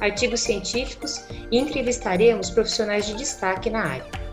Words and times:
artigos 0.00 0.40
científicos 0.40 1.24
e 1.50 1.58
entrevistaremos 1.58 2.50
profissionais 2.50 3.06
de 3.06 3.14
destaque 3.14 3.70
na 3.70 3.84
área. 3.84 4.26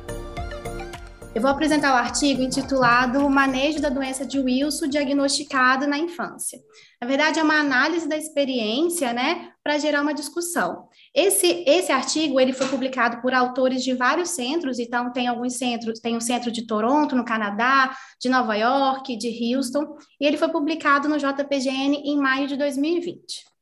Eu 1.36 1.42
vou 1.42 1.50
apresentar 1.50 1.94
o 1.94 1.98
artigo 1.98 2.44
intitulado 2.44 3.28
Manejo 3.28 3.82
da 3.82 3.90
doença 3.90 4.24
de 4.24 4.40
Wilson 4.40 4.88
diagnosticado 4.88 5.88
na 5.88 5.98
infância. 5.98 6.60
Na 7.02 7.08
verdade, 7.08 7.40
é 7.40 7.44
uma 7.44 7.60
análise 7.60 8.08
da 8.08 8.16
experiência, 8.16 9.12
né, 9.12 9.50
para 9.64 9.80
gerar 9.80 10.04
uma 10.04 10.14
discussão. 10.14 10.88
Esse, 11.12 11.64
esse 11.66 11.92
artigo 11.92 12.40
ele 12.40 12.54
foi 12.54 12.68
publicado 12.68 13.20
por 13.20 13.34
autores 13.34 13.84
de 13.84 13.96
vários 13.96 14.30
centros, 14.30 14.78
então 14.78 15.12
tem 15.12 15.28
alguns 15.28 15.58
centros, 15.58 16.00
tem 16.00 16.14
o 16.14 16.18
um 16.18 16.22
centro 16.22 16.52
de 16.52 16.68
Toronto, 16.68 17.16
no 17.16 17.26
Canadá, 17.26 17.98
de 18.22 18.30
Nova 18.30 18.56
York, 18.56 19.18
de 19.18 19.56
Houston, 19.56 19.98
e 20.22 20.28
ele 20.28 20.38
foi 20.38 20.50
publicado 20.50 21.10
no 21.10 21.18
JPGN 21.18 21.96
em 22.06 22.16
maio 22.16 22.48
de 22.48 22.56
2020. 22.56 23.53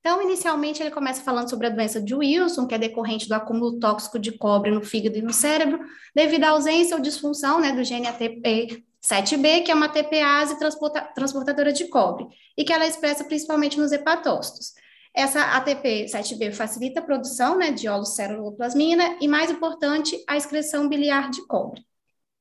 Então, 0.00 0.22
inicialmente, 0.22 0.82
ele 0.82 0.90
começa 0.90 1.22
falando 1.22 1.50
sobre 1.50 1.66
a 1.66 1.70
doença 1.70 2.00
de 2.00 2.14
Wilson, 2.14 2.66
que 2.66 2.74
é 2.74 2.78
decorrente 2.78 3.28
do 3.28 3.34
acúmulo 3.34 3.78
tóxico 3.78 4.18
de 4.18 4.32
cobre 4.32 4.70
no 4.70 4.82
fígado 4.82 5.18
e 5.18 5.22
no 5.22 5.32
cérebro, 5.32 5.78
devido 6.14 6.44
à 6.44 6.50
ausência 6.50 6.96
ou 6.96 7.02
disfunção 7.02 7.60
né, 7.60 7.72
do 7.72 7.84
gene 7.84 8.06
ATP7B, 8.06 9.62
que 9.62 9.70
é 9.70 9.74
uma 9.74 9.90
TPase 9.90 10.56
transportadora 11.14 11.70
de 11.70 11.86
cobre, 11.88 12.26
e 12.56 12.64
que 12.64 12.72
ela 12.72 12.84
é 12.84 12.88
expressa 12.88 13.24
principalmente 13.24 13.78
nos 13.78 13.92
hepatócitos. 13.92 14.72
Essa 15.14 15.60
ATP7B 15.60 16.54
facilita 16.54 17.00
a 17.00 17.04
produção 17.04 17.58
né, 17.58 17.70
de 17.70 17.86
holoceruloplasmina 17.86 19.18
e, 19.20 19.28
mais 19.28 19.50
importante, 19.50 20.16
a 20.26 20.34
excreção 20.34 20.88
biliar 20.88 21.28
de 21.30 21.46
cobre. 21.46 21.84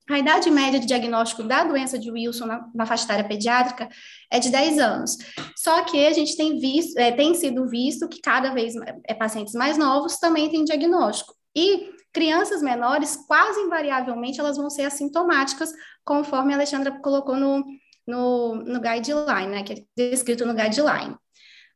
A 0.10 0.18
idade 0.18 0.50
média 0.50 0.80
de 0.80 0.88
diagnóstico 0.88 1.44
da 1.44 1.64
doença 1.64 2.00
de 2.00 2.10
Wilson 2.10 2.48
na, 2.48 2.68
na 2.74 2.86
faixa 2.86 3.04
etária 3.04 3.28
pediátrica 3.28 3.88
é 4.32 4.40
de 4.40 4.50
10 4.50 4.80
anos. 4.80 5.18
Só 5.56 5.84
que 5.84 6.08
a 6.08 6.12
gente 6.12 6.36
tem 6.36 6.60
visto, 6.60 6.98
é, 6.98 7.12
tem 7.12 7.36
sido 7.36 7.70
visto 7.70 8.10
que 8.10 8.20
cada 8.20 8.52
vez 8.52 8.74
é, 9.08 9.14
pacientes 9.14 9.54
mais 9.54 9.78
novos 9.78 10.18
também 10.18 10.50
têm 10.50 10.66
diagnóstico. 10.66 11.36
E 11.56 11.92
crianças 12.12 12.64
menores, 12.64 13.18
quase 13.28 13.60
invariavelmente, 13.60 14.40
elas 14.40 14.58
vão 14.58 14.70
ser 14.70 14.84
assintomáticas, 14.84 15.72
conforme 16.04 16.54
a 16.54 16.58
Alexandra 16.58 17.00
colocou 17.02 17.36
no, 17.36 17.64
no, 18.08 18.56
no 18.56 18.82
guideline, 18.82 19.48
né, 19.48 19.64
que 19.64 19.74
é 19.74 19.84
descrito 19.96 20.44
no 20.44 20.56
guideline. 20.56 21.16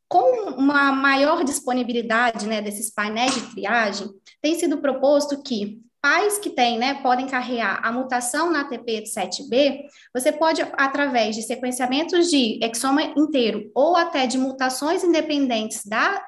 Com 0.08 0.52
uma 0.58 0.92
maior 0.92 1.44
disponibilidade 1.44 2.48
né, 2.48 2.61
desses 2.64 2.92
painéis 2.92 3.36
de 3.36 3.42
triagem, 3.52 4.09
tem 4.42 4.56
sido 4.56 4.80
proposto 4.80 5.42
que 5.44 5.84
pais 6.03 6.37
que 6.37 6.49
têm, 6.49 6.77
né, 6.77 6.95
podem 6.95 7.25
carregar 7.27 7.79
a 7.81 7.89
mutação 7.89 8.51
na 8.51 8.69
ATP7B, 8.69 9.85
você 10.13 10.33
pode, 10.33 10.61
através 10.73 11.33
de 11.33 11.41
sequenciamentos 11.41 12.29
de 12.29 12.59
exoma 12.61 13.01
inteiro 13.17 13.71
ou 13.73 13.95
até 13.95 14.27
de 14.27 14.37
mutações 14.37 15.01
independentes 15.01 15.85
da 15.85 16.25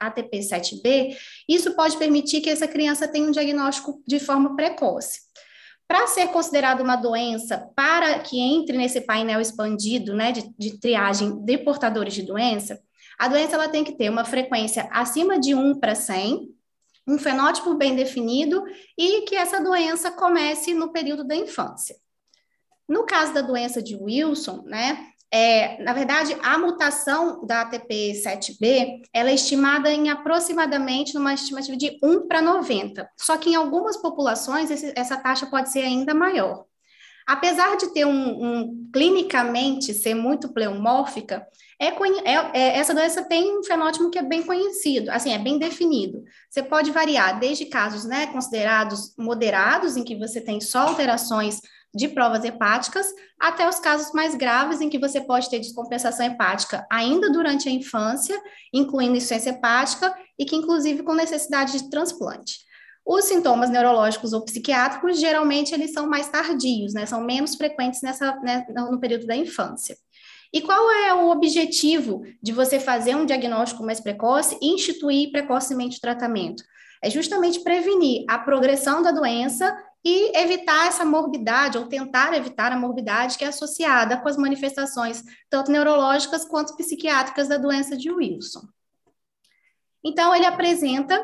ATP7B, 0.00 1.16
isso 1.48 1.74
pode 1.74 1.96
permitir 1.96 2.40
que 2.40 2.50
essa 2.50 2.68
criança 2.68 3.08
tenha 3.08 3.26
um 3.26 3.32
diagnóstico 3.32 4.00
de 4.06 4.20
forma 4.20 4.54
precoce. 4.54 5.22
Para 5.88 6.06
ser 6.06 6.28
considerada 6.28 6.80
uma 6.80 6.94
doença, 6.94 7.68
para 7.74 8.20
que 8.20 8.38
entre 8.38 8.78
nesse 8.78 9.00
painel 9.00 9.40
expandido, 9.40 10.14
né, 10.14 10.30
de, 10.30 10.48
de 10.56 10.78
triagem 10.78 11.44
de 11.44 11.58
portadores 11.58 12.14
de 12.14 12.22
doença, 12.22 12.78
a 13.18 13.26
doença 13.26 13.56
ela 13.56 13.68
tem 13.68 13.82
que 13.82 13.90
ter 13.90 14.08
uma 14.08 14.24
frequência 14.24 14.88
acima 14.92 15.36
de 15.40 15.52
1 15.52 15.80
para 15.80 15.96
100, 15.96 16.59
um 17.06 17.18
fenótipo 17.18 17.74
bem 17.74 17.96
definido 17.96 18.62
e 18.96 19.22
que 19.22 19.34
essa 19.34 19.60
doença 19.60 20.10
comece 20.10 20.74
no 20.74 20.92
período 20.92 21.24
da 21.24 21.34
infância. 21.34 21.96
No 22.88 23.04
caso 23.04 23.32
da 23.32 23.40
doença 23.40 23.82
de 23.82 23.96
Wilson, 23.96 24.62
né, 24.66 25.10
é, 25.32 25.80
na 25.80 25.92
verdade, 25.92 26.36
a 26.42 26.58
mutação 26.58 27.46
da 27.46 27.70
ATP7B, 27.70 29.02
ela 29.12 29.30
é 29.30 29.34
estimada 29.34 29.92
em 29.92 30.10
aproximadamente 30.10 31.14
numa 31.14 31.32
estimativa 31.32 31.76
de 31.76 31.98
1 32.02 32.26
para 32.26 32.42
90. 32.42 33.08
Só 33.16 33.36
que 33.36 33.50
em 33.50 33.54
algumas 33.54 33.96
populações 33.96 34.70
esse, 34.70 34.92
essa 34.96 35.16
taxa 35.16 35.46
pode 35.46 35.70
ser 35.70 35.82
ainda 35.82 36.12
maior. 36.12 36.64
Apesar 37.30 37.76
de 37.76 37.94
ter 37.94 38.04
um, 38.04 38.10
um 38.12 38.90
clinicamente 38.92 39.94
ser 39.94 40.14
muito 40.14 40.52
pleomórfica, 40.52 41.46
é, 41.78 41.86
é, 41.86 42.50
é, 42.52 42.76
essa 42.76 42.92
doença 42.92 43.22
tem 43.22 43.56
um 43.56 43.62
fenótipo 43.62 44.10
que 44.10 44.18
é 44.18 44.22
bem 44.22 44.42
conhecido, 44.42 45.12
assim, 45.12 45.32
é 45.32 45.38
bem 45.38 45.56
definido. 45.56 46.24
Você 46.50 46.60
pode 46.60 46.90
variar 46.90 47.38
desde 47.38 47.66
casos 47.66 48.04
né, 48.04 48.26
considerados 48.26 49.14
moderados, 49.16 49.96
em 49.96 50.02
que 50.02 50.16
você 50.16 50.40
tem 50.40 50.60
só 50.60 50.88
alterações 50.88 51.60
de 51.94 52.08
provas 52.08 52.42
hepáticas, 52.42 53.06
até 53.38 53.68
os 53.68 53.78
casos 53.78 54.12
mais 54.12 54.34
graves, 54.34 54.80
em 54.80 54.90
que 54.90 54.98
você 54.98 55.20
pode 55.20 55.48
ter 55.48 55.60
descompensação 55.60 56.26
hepática 56.26 56.84
ainda 56.90 57.30
durante 57.30 57.68
a 57.68 57.72
infância, 57.72 58.36
incluindo 58.74 59.14
insuficiência 59.16 59.50
hepática, 59.50 60.12
e 60.36 60.44
que, 60.44 60.56
inclusive, 60.56 61.04
com 61.04 61.14
necessidade 61.14 61.78
de 61.78 61.90
transplante. 61.90 62.68
Os 63.12 63.24
sintomas 63.24 63.70
neurológicos 63.70 64.32
ou 64.32 64.44
psiquiátricos, 64.44 65.18
geralmente, 65.18 65.74
eles 65.74 65.92
são 65.92 66.08
mais 66.08 66.28
tardios, 66.28 66.94
né? 66.94 67.06
São 67.06 67.20
menos 67.20 67.56
frequentes 67.56 68.00
nessa, 68.02 68.36
né, 68.36 68.64
no 68.68 69.00
período 69.00 69.26
da 69.26 69.34
infância. 69.34 69.96
E 70.52 70.60
qual 70.60 70.88
é 70.92 71.12
o 71.12 71.28
objetivo 71.28 72.22
de 72.40 72.52
você 72.52 72.78
fazer 72.78 73.16
um 73.16 73.26
diagnóstico 73.26 73.82
mais 73.82 73.98
precoce 73.98 74.56
e 74.62 74.68
instituir 74.68 75.32
precocemente 75.32 75.98
o 75.98 76.00
tratamento? 76.00 76.62
É 77.02 77.10
justamente 77.10 77.64
prevenir 77.64 78.24
a 78.28 78.38
progressão 78.38 79.02
da 79.02 79.10
doença 79.10 79.76
e 80.04 80.38
evitar 80.38 80.86
essa 80.86 81.04
morbidade, 81.04 81.78
ou 81.78 81.88
tentar 81.88 82.32
evitar 82.34 82.70
a 82.70 82.78
morbidade 82.78 83.36
que 83.36 83.44
é 83.44 83.48
associada 83.48 84.18
com 84.18 84.28
as 84.28 84.36
manifestações 84.36 85.24
tanto 85.50 85.72
neurológicas 85.72 86.44
quanto 86.44 86.76
psiquiátricas 86.76 87.48
da 87.48 87.56
doença 87.56 87.96
de 87.96 88.08
Wilson. 88.08 88.60
Então, 90.04 90.34
ele 90.34 90.46
apresenta 90.46 91.22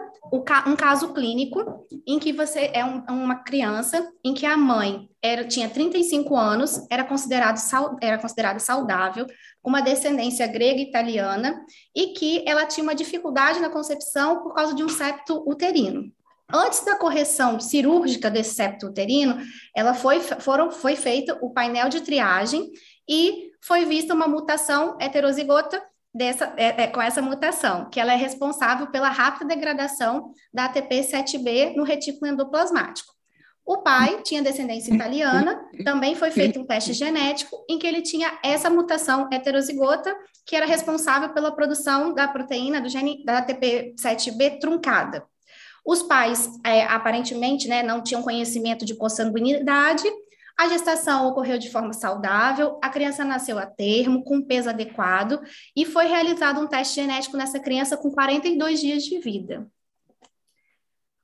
um 0.67 0.77
caso 0.77 1.15
clínico 1.15 1.87
em 2.07 2.19
que 2.19 2.33
você 2.33 2.71
é 2.75 2.85
um, 2.85 3.03
uma 3.09 3.37
criança 3.37 4.11
em 4.25 4.35
que 4.35 4.45
a 4.45 4.57
mãe 4.57 5.09
era, 5.23 5.45
tinha 5.45 5.69
35 5.69 6.37
anos, 6.37 6.87
era, 6.91 7.05
considerado, 7.05 7.59
era 8.03 8.19
considerada 8.19 8.59
saudável, 8.59 9.27
uma 9.65 9.81
descendência 9.81 10.47
grega 10.47 10.81
italiana, 10.81 11.65
e 11.95 12.09
que 12.09 12.45
ela 12.47 12.67
tinha 12.67 12.85
uma 12.85 12.95
dificuldade 12.95 13.61
na 13.61 13.71
concepção 13.71 14.43
por 14.43 14.55
causa 14.55 14.75
de 14.75 14.85
um 14.85 14.89
septo 14.89 15.43
uterino. 15.49 16.13
Antes 16.53 16.85
da 16.85 16.97
correção 16.97 17.59
cirúrgica 17.59 18.31
desse 18.31 18.55
septo 18.55 18.87
uterino, 18.87 19.37
ela 19.75 19.95
foi, 19.95 20.21
foram, 20.21 20.71
foi 20.71 20.95
feita 20.95 21.37
o 21.43 21.51
painel 21.51 21.89
de 21.89 22.03
triagem 22.03 22.71
e 23.09 23.51
foi 23.61 23.85
vista 23.85 24.15
uma 24.15 24.29
mutação 24.29 24.97
heterozigota 25.01 25.83
dessa, 26.17 26.53
é, 26.57 26.85
é, 26.85 26.87
com 26.87 27.01
essa 27.01 27.21
mutação, 27.21 27.91
que 27.91 28.01
ela 28.01 28.13
é 28.13 28.17
responsável 28.17 28.87
pela 28.87 29.11
rápida 29.11 29.55
degradação 29.55 30.33
da 30.53 30.73
ATP7B 30.73 31.77
no 31.77 31.85
retículo 31.85 32.33
endoplasmático. 32.33 33.15
O 33.65 33.79
pai 33.79 34.23
tinha 34.23 34.43
descendência 34.43 34.95
italiana, 34.95 35.61
também 35.85 36.15
foi 36.15 36.31
feito 36.31 36.61
um 36.61 36.65
teste 36.65 36.93
genético 36.93 37.65
em 37.69 37.79
que 37.79 37.87
ele 37.87 38.01
tinha 38.01 38.39
essa 38.43 38.71
mutação 38.71 39.29
heterozigota, 39.33 40.17
que 40.47 40.55
era 40.55 40.65
responsável 40.65 41.31
pela 41.31 41.51
produção 41.51 42.15
da 42.15 42.29
proteína 42.29 42.81
do 42.81 42.89
gene 42.89 43.25
da 43.25 43.45
ATP7B 43.45 44.61
truncada. 44.61 45.25
Os 45.85 46.03
pais, 46.03 46.49
é, 46.65 46.85
aparentemente, 46.85 47.69
né, 47.69 47.83
não 47.83 48.03
tinham 48.03 48.23
conhecimento 48.23 48.85
de 48.85 48.95
consanguinidade 48.95 50.09
a 50.59 50.69
gestação 50.69 51.29
ocorreu 51.29 51.59
de 51.59 51.71
forma 51.71 51.93
saudável, 51.93 52.79
a 52.83 52.89
criança 52.89 53.25
nasceu 53.25 53.59
a 53.59 53.67
termo, 53.67 54.25
com 54.25 54.41
peso 54.41 54.71
adequado, 54.71 55.41
e 55.77 55.85
foi 55.85 56.07
realizado 56.07 56.61
um 56.61 56.67
teste 56.67 56.95
genético 56.95 57.37
nessa 57.37 57.61
criança 57.61 57.97
com 57.97 58.11
42 58.11 58.81
dias 58.81 59.03
de 59.05 59.19
vida. 59.19 59.67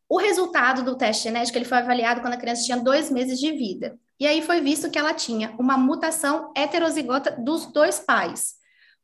O 0.07 0.19
resultado 0.19 0.83
do 0.83 0.95
teste 0.95 1.25
genético 1.25 1.57
ele 1.57 1.65
foi 1.65 1.79
avaliado 1.79 2.21
quando 2.21 2.35
a 2.35 2.39
criança 2.39 2.65
tinha 2.65 2.77
dois 2.77 3.11
meses 3.11 3.41
de 3.41 3.51
vida. 3.53 3.99
E 4.21 4.27
aí 4.27 4.43
foi 4.43 4.61
visto 4.61 4.91
que 4.91 4.99
ela 4.99 5.15
tinha 5.15 5.55
uma 5.59 5.79
mutação 5.79 6.53
heterozigota 6.55 7.31
dos 7.31 7.65
dois 7.73 7.99
pais. 7.99 8.57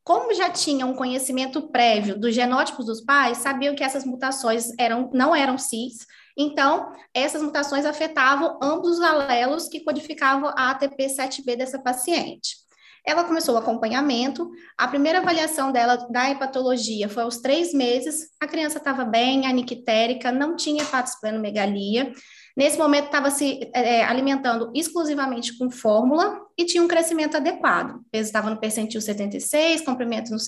Como 0.04 0.34
já 0.34 0.50
tinha 0.50 0.84
um 0.84 0.94
conhecimento 0.94 1.68
prévio 1.70 2.18
dos 2.18 2.34
genótipos 2.34 2.84
dos 2.84 3.00
pais, 3.00 3.38
sabiam 3.38 3.74
que 3.74 3.82
essas 3.82 4.04
mutações 4.04 4.70
eram, 4.78 5.10
não 5.14 5.34
eram 5.34 5.56
cis, 5.56 6.06
então, 6.38 6.92
essas 7.12 7.42
mutações 7.42 7.84
afetavam 7.84 8.56
ambos 8.62 8.98
os 8.98 9.00
alelos 9.00 9.68
que 9.68 9.80
codificavam 9.80 10.50
a 10.56 10.78
ATP7B 10.78 11.56
dessa 11.56 11.80
paciente. 11.80 12.56
Ela 13.04 13.24
começou 13.24 13.54
o 13.54 13.58
acompanhamento. 13.58 14.48
A 14.76 14.86
primeira 14.86 15.18
avaliação 15.18 15.72
dela 15.72 15.96
da 16.10 16.30
hepatologia 16.30 17.08
foi 17.08 17.24
aos 17.24 17.38
três 17.38 17.72
meses. 17.72 18.28
A 18.40 18.46
criança 18.46 18.78
estava 18.78 19.04
bem, 19.04 19.46
anictérica, 19.46 20.30
não 20.30 20.54
tinha 20.54 20.82
hepatosplenomegalia. 20.82 22.12
Nesse 22.58 22.76
momento, 22.76 23.04
estava 23.04 23.30
se 23.30 23.70
é, 23.72 24.02
alimentando 24.02 24.72
exclusivamente 24.74 25.56
com 25.56 25.70
fórmula 25.70 26.44
e 26.58 26.64
tinha 26.64 26.82
um 26.82 26.88
crescimento 26.88 27.36
adequado. 27.36 28.00
O 28.00 28.04
peso 28.10 28.26
estava 28.26 28.50
no 28.50 28.58
percentil 28.58 29.00
76, 29.00 29.82
comprimento 29.82 30.32
no, 30.32 30.38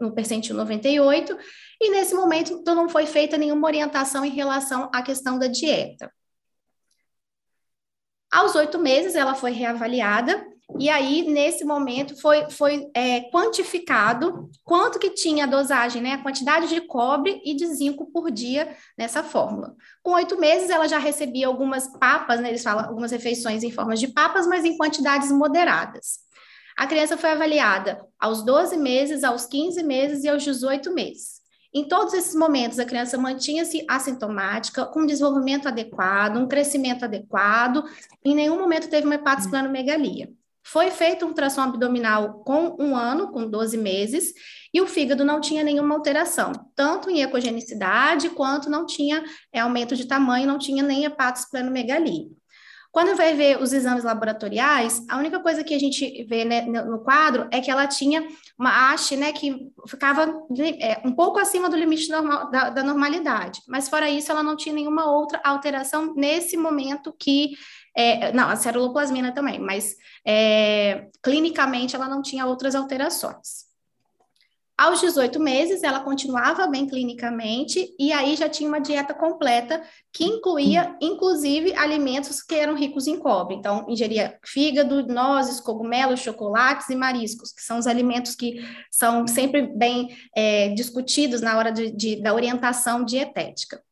no 0.00 0.12
percentil 0.12 0.56
98, 0.56 1.38
e 1.80 1.90
nesse 1.92 2.12
momento 2.12 2.54
então, 2.54 2.74
não 2.74 2.88
foi 2.88 3.06
feita 3.06 3.38
nenhuma 3.38 3.68
orientação 3.68 4.24
em 4.24 4.30
relação 4.30 4.90
à 4.92 5.00
questão 5.00 5.38
da 5.38 5.46
dieta. 5.46 6.12
Aos 8.32 8.56
oito 8.56 8.76
meses, 8.76 9.14
ela 9.14 9.36
foi 9.36 9.52
reavaliada 9.52 10.44
e 10.78 10.88
aí, 10.88 11.22
nesse 11.30 11.64
momento, 11.64 12.18
foi, 12.20 12.48
foi 12.50 12.90
é, 12.94 13.22
quantificado 13.30 14.50
quanto 14.64 14.98
que 14.98 15.10
tinha 15.10 15.44
a 15.44 15.46
dosagem, 15.46 16.00
né? 16.02 16.12
A 16.12 16.22
quantidade 16.22 16.68
de 16.68 16.80
cobre 16.80 17.40
e 17.44 17.54
de 17.54 17.66
zinco 17.66 18.10
por 18.10 18.30
dia 18.30 18.76
nessa 18.96 19.22
fórmula. 19.22 19.74
Com 20.02 20.12
oito 20.12 20.38
meses, 20.38 20.70
ela 20.70 20.88
já 20.88 20.98
recebia 20.98 21.46
algumas 21.46 21.88
papas, 21.98 22.40
né? 22.40 22.48
Eles 22.48 22.62
falam 22.62 22.84
algumas 22.84 23.10
refeições 23.10 23.62
em 23.62 23.70
formas 23.70 24.00
de 24.00 24.08
papas, 24.08 24.46
mas 24.46 24.64
em 24.64 24.76
quantidades 24.76 25.30
moderadas. 25.30 26.20
A 26.76 26.86
criança 26.86 27.16
foi 27.16 27.30
avaliada 27.30 28.02
aos 28.18 28.42
12 28.42 28.76
meses, 28.76 29.22
aos 29.24 29.46
15 29.46 29.82
meses 29.82 30.24
e 30.24 30.28
aos 30.28 30.42
18 30.42 30.92
meses. 30.94 31.40
Em 31.72 31.86
todos 31.86 32.14
esses 32.14 32.34
momentos, 32.34 32.78
a 32.78 32.84
criança 32.84 33.16
mantinha-se 33.16 33.84
assintomática, 33.88 34.86
com 34.86 35.02
um 35.02 35.06
desenvolvimento 35.06 35.68
adequado, 35.68 36.38
um 36.38 36.48
crescimento 36.48 37.04
adequado, 37.04 37.84
em 38.24 38.34
nenhum 38.34 38.58
momento 38.58 38.88
teve 38.88 39.06
uma 39.06 39.14
hepatosplanomegalia. 39.14 40.30
Foi 40.62 40.90
feito 40.90 41.24
um 41.24 41.28
ultrassom 41.28 41.62
abdominal 41.62 42.44
com 42.44 42.76
um 42.78 42.94
ano, 42.94 43.32
com 43.32 43.48
12 43.48 43.76
meses, 43.76 44.32
e 44.72 44.80
o 44.80 44.86
fígado 44.86 45.24
não 45.24 45.40
tinha 45.40 45.64
nenhuma 45.64 45.94
alteração, 45.94 46.52
tanto 46.76 47.10
em 47.10 47.22
ecogenicidade, 47.22 48.30
quanto 48.30 48.70
não 48.70 48.86
tinha 48.86 49.24
é, 49.52 49.60
aumento 49.60 49.96
de 49.96 50.06
tamanho, 50.06 50.46
não 50.46 50.58
tinha 50.58 50.82
nem 50.82 51.04
hepatosplenomegalia. 51.04 52.28
Quando 52.92 53.16
vai 53.16 53.34
ver 53.34 53.62
os 53.62 53.72
exames 53.72 54.02
laboratoriais, 54.02 55.04
a 55.08 55.16
única 55.16 55.38
coisa 55.38 55.62
que 55.62 55.74
a 55.74 55.78
gente 55.78 56.24
vê 56.24 56.44
né, 56.44 56.62
no 56.62 56.98
quadro 57.04 57.46
é 57.52 57.60
que 57.60 57.70
ela 57.70 57.86
tinha 57.86 58.26
uma 58.58 58.92
haste 58.92 59.16
né, 59.16 59.32
que 59.32 59.70
ficava 59.86 60.24
é, 60.80 61.00
um 61.04 61.12
pouco 61.12 61.38
acima 61.38 61.68
do 61.68 61.76
limite 61.76 62.10
normal, 62.10 62.50
da, 62.50 62.70
da, 62.70 62.82
normalidade. 62.82 63.62
Mas 63.68 63.88
fora 63.88 64.10
isso, 64.10 64.32
ela 64.32 64.42
não 64.42 64.56
tinha 64.56 64.74
nenhuma 64.74 65.08
outra 65.08 65.40
alteração 65.44 66.14
nesse 66.16 66.56
momento 66.56 67.14
que 67.16 67.52
é, 67.96 68.32
não, 68.32 68.48
a 68.48 68.56
ceruloplasmina 68.56 69.32
também, 69.32 69.58
mas 69.58 69.96
é, 70.26 71.08
clinicamente 71.22 71.96
ela 71.96 72.08
não 72.08 72.22
tinha 72.22 72.46
outras 72.46 72.74
alterações. 72.74 73.70
Aos 74.80 74.98
18 74.98 75.38
meses, 75.38 75.82
ela 75.82 76.00
continuava 76.00 76.66
bem 76.66 76.86
clinicamente 76.86 77.94
e 77.98 78.10
aí 78.14 78.34
já 78.34 78.48
tinha 78.48 78.66
uma 78.66 78.80
dieta 78.80 79.12
completa 79.12 79.82
que 80.10 80.24
incluía, 80.24 80.96
inclusive, 81.02 81.74
alimentos 81.76 82.42
que 82.42 82.54
eram 82.54 82.74
ricos 82.74 83.06
em 83.06 83.18
cobre. 83.18 83.56
Então, 83.56 83.84
ingeria 83.90 84.38
fígado, 84.42 85.06
nozes, 85.06 85.60
cogumelos, 85.60 86.20
chocolates 86.20 86.88
e 86.88 86.96
mariscos, 86.96 87.52
que 87.52 87.60
são 87.60 87.78
os 87.78 87.86
alimentos 87.86 88.34
que 88.34 88.66
são 88.90 89.26
sempre 89.26 89.66
bem 89.66 90.16
é, 90.34 90.70
discutidos 90.70 91.42
na 91.42 91.58
hora 91.58 91.70
de, 91.70 91.90
de, 91.90 92.22
da 92.22 92.32
orientação 92.32 93.04
dietética. 93.04 93.82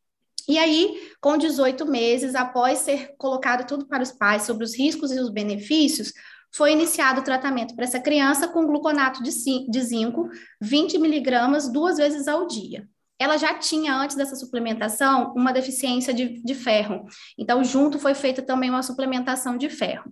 E 0.49 0.57
aí, 0.57 0.99
com 1.21 1.37
18 1.37 1.85
meses, 1.85 2.35
após 2.35 2.79
ser 2.79 3.15
colocado 3.19 3.67
tudo 3.67 3.87
para 3.87 4.03
os 4.03 4.11
pais 4.11 4.45
sobre 4.45 4.65
os 4.65 4.75
riscos 4.75 5.13
e 5.13 5.21
os 5.21 5.29
benefícios, 5.29 6.13
foi 6.51 6.73
iniciado 6.73 7.21
o 7.21 7.25
tratamento 7.25 7.75
para 7.77 7.85
essa 7.85 8.01
criança 8.01 8.49
com 8.49 8.67
gluconato 8.67 9.23
de 9.23 9.83
zinco, 9.83 10.31
20 10.59 10.99
miligramas, 10.99 11.71
duas 11.71 11.99
vezes 11.99 12.27
ao 12.27 12.47
dia. 12.47 12.89
Ela 13.19 13.37
já 13.37 13.53
tinha, 13.59 13.95
antes 13.95 14.17
dessa 14.17 14.37
suplementação, 14.37 15.35
uma 15.37 15.53
deficiência 15.53 16.15
de, 16.15 16.43
de 16.43 16.55
ferro. 16.55 17.05
Então, 17.37 17.63
junto 17.63 17.99
foi 17.99 18.15
feita 18.15 18.41
também 18.41 18.71
uma 18.71 18.83
suplementação 18.83 19.59
de 19.59 19.69
ferro. 19.69 20.11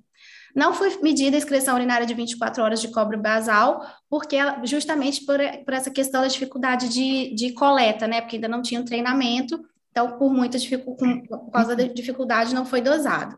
Não 0.54 0.74
foi 0.74 0.98
medida 1.00 1.36
a 1.36 1.38
excreção 1.38 1.76
urinária 1.76 2.06
de 2.06 2.14
24 2.14 2.62
horas 2.62 2.80
de 2.80 2.88
cobre 2.88 3.16
basal, 3.16 3.86
porque 4.08 4.36
justamente 4.64 5.24
por, 5.24 5.38
por 5.64 5.72
essa 5.72 5.90
questão 5.90 6.20
da 6.22 6.28
dificuldade 6.28 6.88
de, 6.88 7.34
de 7.34 7.52
coleta, 7.52 8.06
né? 8.06 8.20
Porque 8.20 8.36
ainda 8.36 8.48
não 8.48 8.60
tinha 8.60 8.80
um 8.80 8.84
treinamento 8.84 9.62
então, 9.96 10.18
por 10.18 10.30
muita 10.30 10.58
dificuldade, 10.58 11.26
por 11.26 11.50
causa 11.50 11.74
da 11.74 11.84
dificuldade, 11.84 12.54
não 12.54 12.66
foi 12.66 12.82
dosado. 12.82 13.34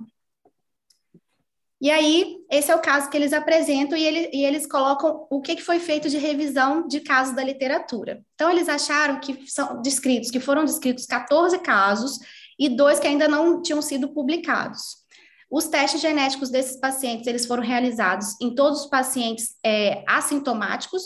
E 1.81 1.89
aí, 1.89 2.37
esse 2.51 2.69
é 2.69 2.75
o 2.75 2.81
caso 2.81 3.09
que 3.09 3.17
eles 3.17 3.33
apresentam 3.33 3.97
e, 3.97 4.03
ele, 4.03 4.29
e 4.33 4.45
eles 4.45 4.67
colocam 4.67 5.25
o 5.31 5.41
que, 5.41 5.55
que 5.55 5.63
foi 5.63 5.79
feito 5.79 6.09
de 6.09 6.19
revisão 6.19 6.89
de 6.89 6.99
casos 6.99 7.37
da 7.37 7.45
literatura. 7.45 8.25
Então, 8.35 8.51
eles 8.51 8.69
acharam 8.69 9.21
que 9.21 9.49
são 9.49 9.81
descritos, 9.81 10.33
que 10.33 10.41
foram 10.41 10.65
descritos 10.65 11.07
14 11.07 11.61
casos 11.61 12.19
e 12.59 12.69
dois 12.69 12.99
que 12.99 13.07
ainda 13.07 13.29
não 13.29 13.63
tinham 13.63 13.81
sido 13.81 14.09
publicados. 14.09 14.97
Os 15.49 15.69
testes 15.69 16.01
genéticos 16.01 16.51
desses 16.51 16.77
pacientes, 16.77 17.29
eles 17.29 17.47
foram 17.47 17.63
realizados 17.63 18.35
em 18.43 18.53
todos 18.53 18.81
os 18.81 18.87
pacientes 18.91 19.55
é, 19.65 20.03
assintomáticos, 20.09 21.05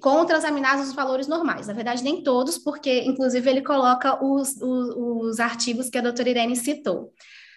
com 0.00 0.24
transaminases 0.24 0.88
os 0.88 0.94
valores 0.94 1.28
normais. 1.28 1.66
Na 1.66 1.72
verdade, 1.72 2.02
nem 2.02 2.22
todos, 2.22 2.58
porque, 2.58 3.04
inclusive, 3.04 3.48
ele 3.48 3.62
coloca 3.62 4.22
os, 4.24 4.56
os, 4.60 4.96
os 4.96 5.40
artigos 5.40 5.88
que 5.88 5.98
a 5.98 6.02
doutora 6.02 6.30
Irene 6.30 6.56
citou. 6.56 7.12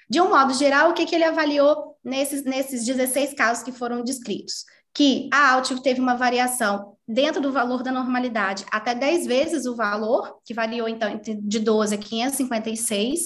De 0.10 0.22
um 0.22 0.30
modo 0.30 0.54
geral, 0.54 0.90
o 0.90 0.94
que, 0.94 1.06
que 1.06 1.16
ele 1.16 1.24
avaliou 1.24 1.96
nesses, 2.04 2.44
nesses 2.44 2.86
16 2.86 3.34
casos 3.34 3.64
que 3.64 3.72
foram 3.72 4.04
descritos? 4.04 4.66
Que 4.94 5.30
a 5.31 5.52
Altivo 5.52 5.81
teve 5.81 6.00
uma 6.00 6.16
variação 6.16 6.96
dentro 7.08 7.42
do 7.42 7.52
valor 7.52 7.84
da 7.84 7.92
normalidade 7.92 8.66
até 8.72 8.94
10 8.96 9.28
vezes 9.28 9.66
o 9.66 9.76
valor, 9.76 10.40
que 10.46 10.54
variou, 10.54 10.88
então, 10.88 11.20
de 11.24 11.60
12 11.60 11.96
a 11.96 11.98
556, 11.98 13.22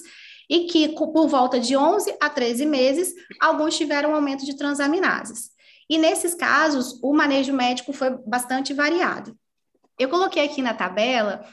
e 0.49 0.65
que, 0.65 0.89
por 0.89 1.27
volta 1.27 1.59
de 1.59 1.75
11 1.75 2.15
a 2.21 2.29
13 2.29 2.65
meses, 2.65 3.13
alguns 3.39 3.77
tiveram 3.77 4.11
um 4.11 4.15
aumento 4.15 4.45
de 4.45 4.55
transaminases. 4.57 5.52
E 5.89 5.97
nesses 5.97 6.33
casos, 6.33 6.99
o 7.01 7.13
manejo 7.13 7.53
médico 7.53 7.93
foi 7.93 8.11
bastante 8.25 8.73
variado. 8.73 9.37
Eu 9.99 10.09
coloquei 10.09 10.43
aqui 10.43 10.61
na 10.61 10.73
tabela 10.73 11.45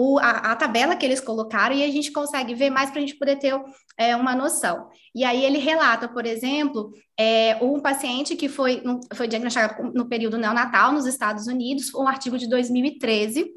o, 0.00 0.16
a, 0.20 0.52
a, 0.52 0.56
tabela 0.56 0.94
que 0.94 1.04
eles 1.04 1.20
colocaram 1.20 1.74
e 1.74 1.82
a 1.82 1.90
gente 1.90 2.12
consegue 2.12 2.54
ver 2.54 2.70
mais 2.70 2.88
para 2.88 2.98
a 2.98 3.00
gente 3.00 3.18
poder 3.18 3.36
ter 3.36 3.60
é, 3.98 4.14
uma 4.14 4.32
noção. 4.32 4.88
E 5.12 5.24
aí 5.24 5.44
ele 5.44 5.58
relata, 5.58 6.06
por 6.06 6.24
exemplo, 6.24 6.92
é, 7.18 7.58
um 7.60 7.80
paciente 7.80 8.36
que 8.36 8.48
foi, 8.48 8.80
foi 9.14 9.26
diagnosticado 9.26 9.90
no 9.92 10.08
período 10.08 10.38
neonatal 10.38 10.92
nos 10.92 11.04
Estados 11.04 11.48
Unidos, 11.48 11.92
um 11.94 12.06
artigo 12.06 12.38
de 12.38 12.48
2013. 12.48 13.50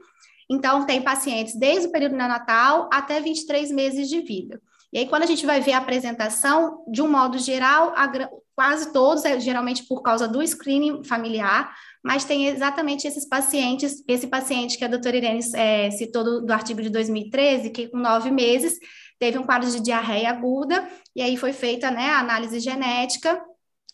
Então, 0.50 0.84
tem 0.84 1.00
pacientes 1.00 1.54
desde 1.54 1.88
o 1.88 1.92
período 1.92 2.16
neonatal 2.16 2.90
até 2.92 3.22
23 3.22 3.72
meses 3.72 4.10
de 4.10 4.22
vida. 4.22 4.60
E 4.94 5.00
aí, 5.00 5.08
quando 5.08 5.24
a 5.24 5.28
gente 5.28 5.46
vai 5.46 5.62
ver 5.62 5.74
a 5.74 5.78
apresentação, 5.78 6.84
de 6.92 7.02
um 7.02 7.10
modo 7.10 7.38
geral, 7.38 7.94
a, 7.96 8.12
quase 8.54 8.92
todos, 8.92 9.24
é 9.24 9.40
geralmente 9.40 9.84
por 9.88 10.02
causa 10.02 10.28
do 10.28 10.46
screening 10.46 11.04
familiar, 11.04 11.74
mas 12.04 12.26
tem 12.26 12.48
exatamente 12.48 13.08
esses 13.08 13.28
pacientes, 13.28 14.04
esse 14.08 14.28
paciente 14.28 14.78
que 14.78 14.84
a 14.84 14.88
doutora 14.88 15.18
Irene 15.18 15.42
é, 15.56 15.90
citou 15.92 16.24
do, 16.24 16.46
do 16.46 16.52
artigo 16.52 16.82
de 16.82 16.90
2013, 16.90 17.70
que 17.70 17.88
com 17.88 17.98
nove 17.98 18.32
meses 18.32 18.78
teve 19.18 19.38
um 19.38 19.44
quadro 19.44 19.70
de 19.70 19.80
diarreia 19.80 20.30
aguda, 20.30 20.88
e 21.16 21.22
aí 21.22 21.38
foi 21.38 21.54
feita 21.54 21.90
né, 21.92 22.10
a 22.10 22.20
análise 22.20 22.60
genética 22.60 23.42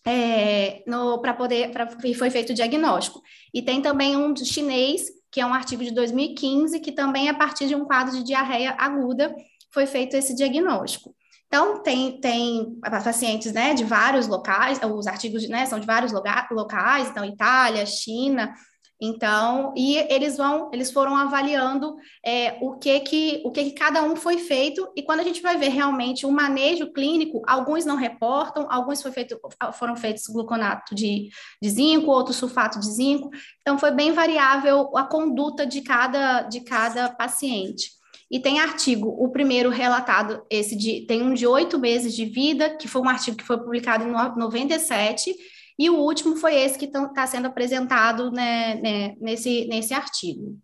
é, 0.06 0.84
para 1.22 1.34
poder, 1.34 1.72
pra, 1.72 1.88
e 2.06 2.14
foi 2.14 2.30
feito 2.30 2.52
o 2.52 2.56
diagnóstico. 2.56 3.22
E 3.54 3.62
tem 3.62 3.82
também 3.82 4.16
um 4.16 4.34
chinês, 4.36 5.04
que 5.30 5.42
é 5.42 5.46
um 5.46 5.54
artigo 5.54 5.84
de 5.84 5.92
2015, 5.92 6.80
que 6.80 6.94
também, 6.94 7.28
a 7.28 7.34
partir 7.34 7.68
de 7.68 7.76
um 7.76 7.86
quadro 7.86 8.14
de 8.14 8.24
diarreia 8.24 8.74
aguda, 8.78 9.36
foi 9.78 9.86
feito 9.86 10.16
esse 10.16 10.34
diagnóstico. 10.34 11.14
Então, 11.46 11.84
tem, 11.84 12.20
tem 12.20 12.80
pacientes 12.82 13.54
né, 13.54 13.76
de 13.76 13.84
vários 13.84 14.28
locais, 14.28 14.80
os 14.84 15.06
artigos 15.06 15.48
né, 15.48 15.68
são 15.68 15.80
de 15.80 15.86
vários 15.86 16.12
locais, 16.12 17.10
então, 17.10 17.24
Itália, 17.24 17.86
China, 17.86 18.52
então, 19.00 19.76
e 19.78 19.98
eles 20.12 20.36
vão, 20.36 20.72
eles 20.74 20.92
foram 20.92 21.16
avaliando 21.16 21.96
é, 22.26 22.58
o 22.60 22.80
que 22.80 23.00
que 23.02 23.44
o 23.46 23.52
que, 23.52 23.66
que 23.66 23.72
cada 23.72 24.02
um 24.02 24.16
foi 24.16 24.40
feito, 24.40 24.92
e 24.96 25.04
quando 25.04 25.20
a 25.20 25.24
gente 25.24 25.40
vai 25.40 25.56
ver 25.56 25.70
realmente 25.70 26.26
o 26.26 26.32
manejo 26.32 26.92
clínico, 26.92 27.44
alguns 27.46 27.86
não 27.86 27.96
reportam, 27.96 28.66
alguns 28.72 29.04
feito, 29.04 29.40
foram 29.74 29.96
feitos 29.96 30.26
gluconato 30.26 30.96
de, 30.96 31.30
de 31.62 31.70
zinco, 31.70 32.10
outros 32.10 32.38
sulfato 32.38 32.80
de 32.80 32.92
zinco, 32.92 33.30
então 33.62 33.78
foi 33.78 33.92
bem 33.92 34.12
variável 34.12 34.90
a 34.98 35.04
conduta 35.04 35.68
de 35.68 35.82
cada, 35.82 36.42
de 36.42 36.62
cada 36.62 37.10
paciente. 37.10 37.97
E 38.30 38.40
tem 38.40 38.60
artigo, 38.60 39.08
o 39.08 39.30
primeiro 39.30 39.70
relatado, 39.70 40.46
esse 40.50 40.76
de, 40.76 41.06
tem 41.08 41.22
um 41.22 41.34
de 41.34 41.48
oito 41.48 41.80
meses 41.80 42.14
de 42.14 42.26
vida, 42.26 42.76
que 42.76 42.88
foi 42.88 43.02
um 43.02 43.08
artigo 43.08 43.38
que 43.38 43.44
foi 43.44 43.58
publicado 43.58 44.04
em 44.04 44.12
97, 44.12 45.34
e 45.80 45.90
o 45.90 45.98
último 45.98 46.36
foi 46.36 46.56
esse 46.56 46.78
que 46.78 46.86
está 46.86 47.26
sendo 47.26 47.48
apresentado 47.48 48.30
né, 48.32 48.76
né, 48.76 49.16
nesse, 49.20 49.66
nesse 49.68 49.94
artigo. 49.94 50.60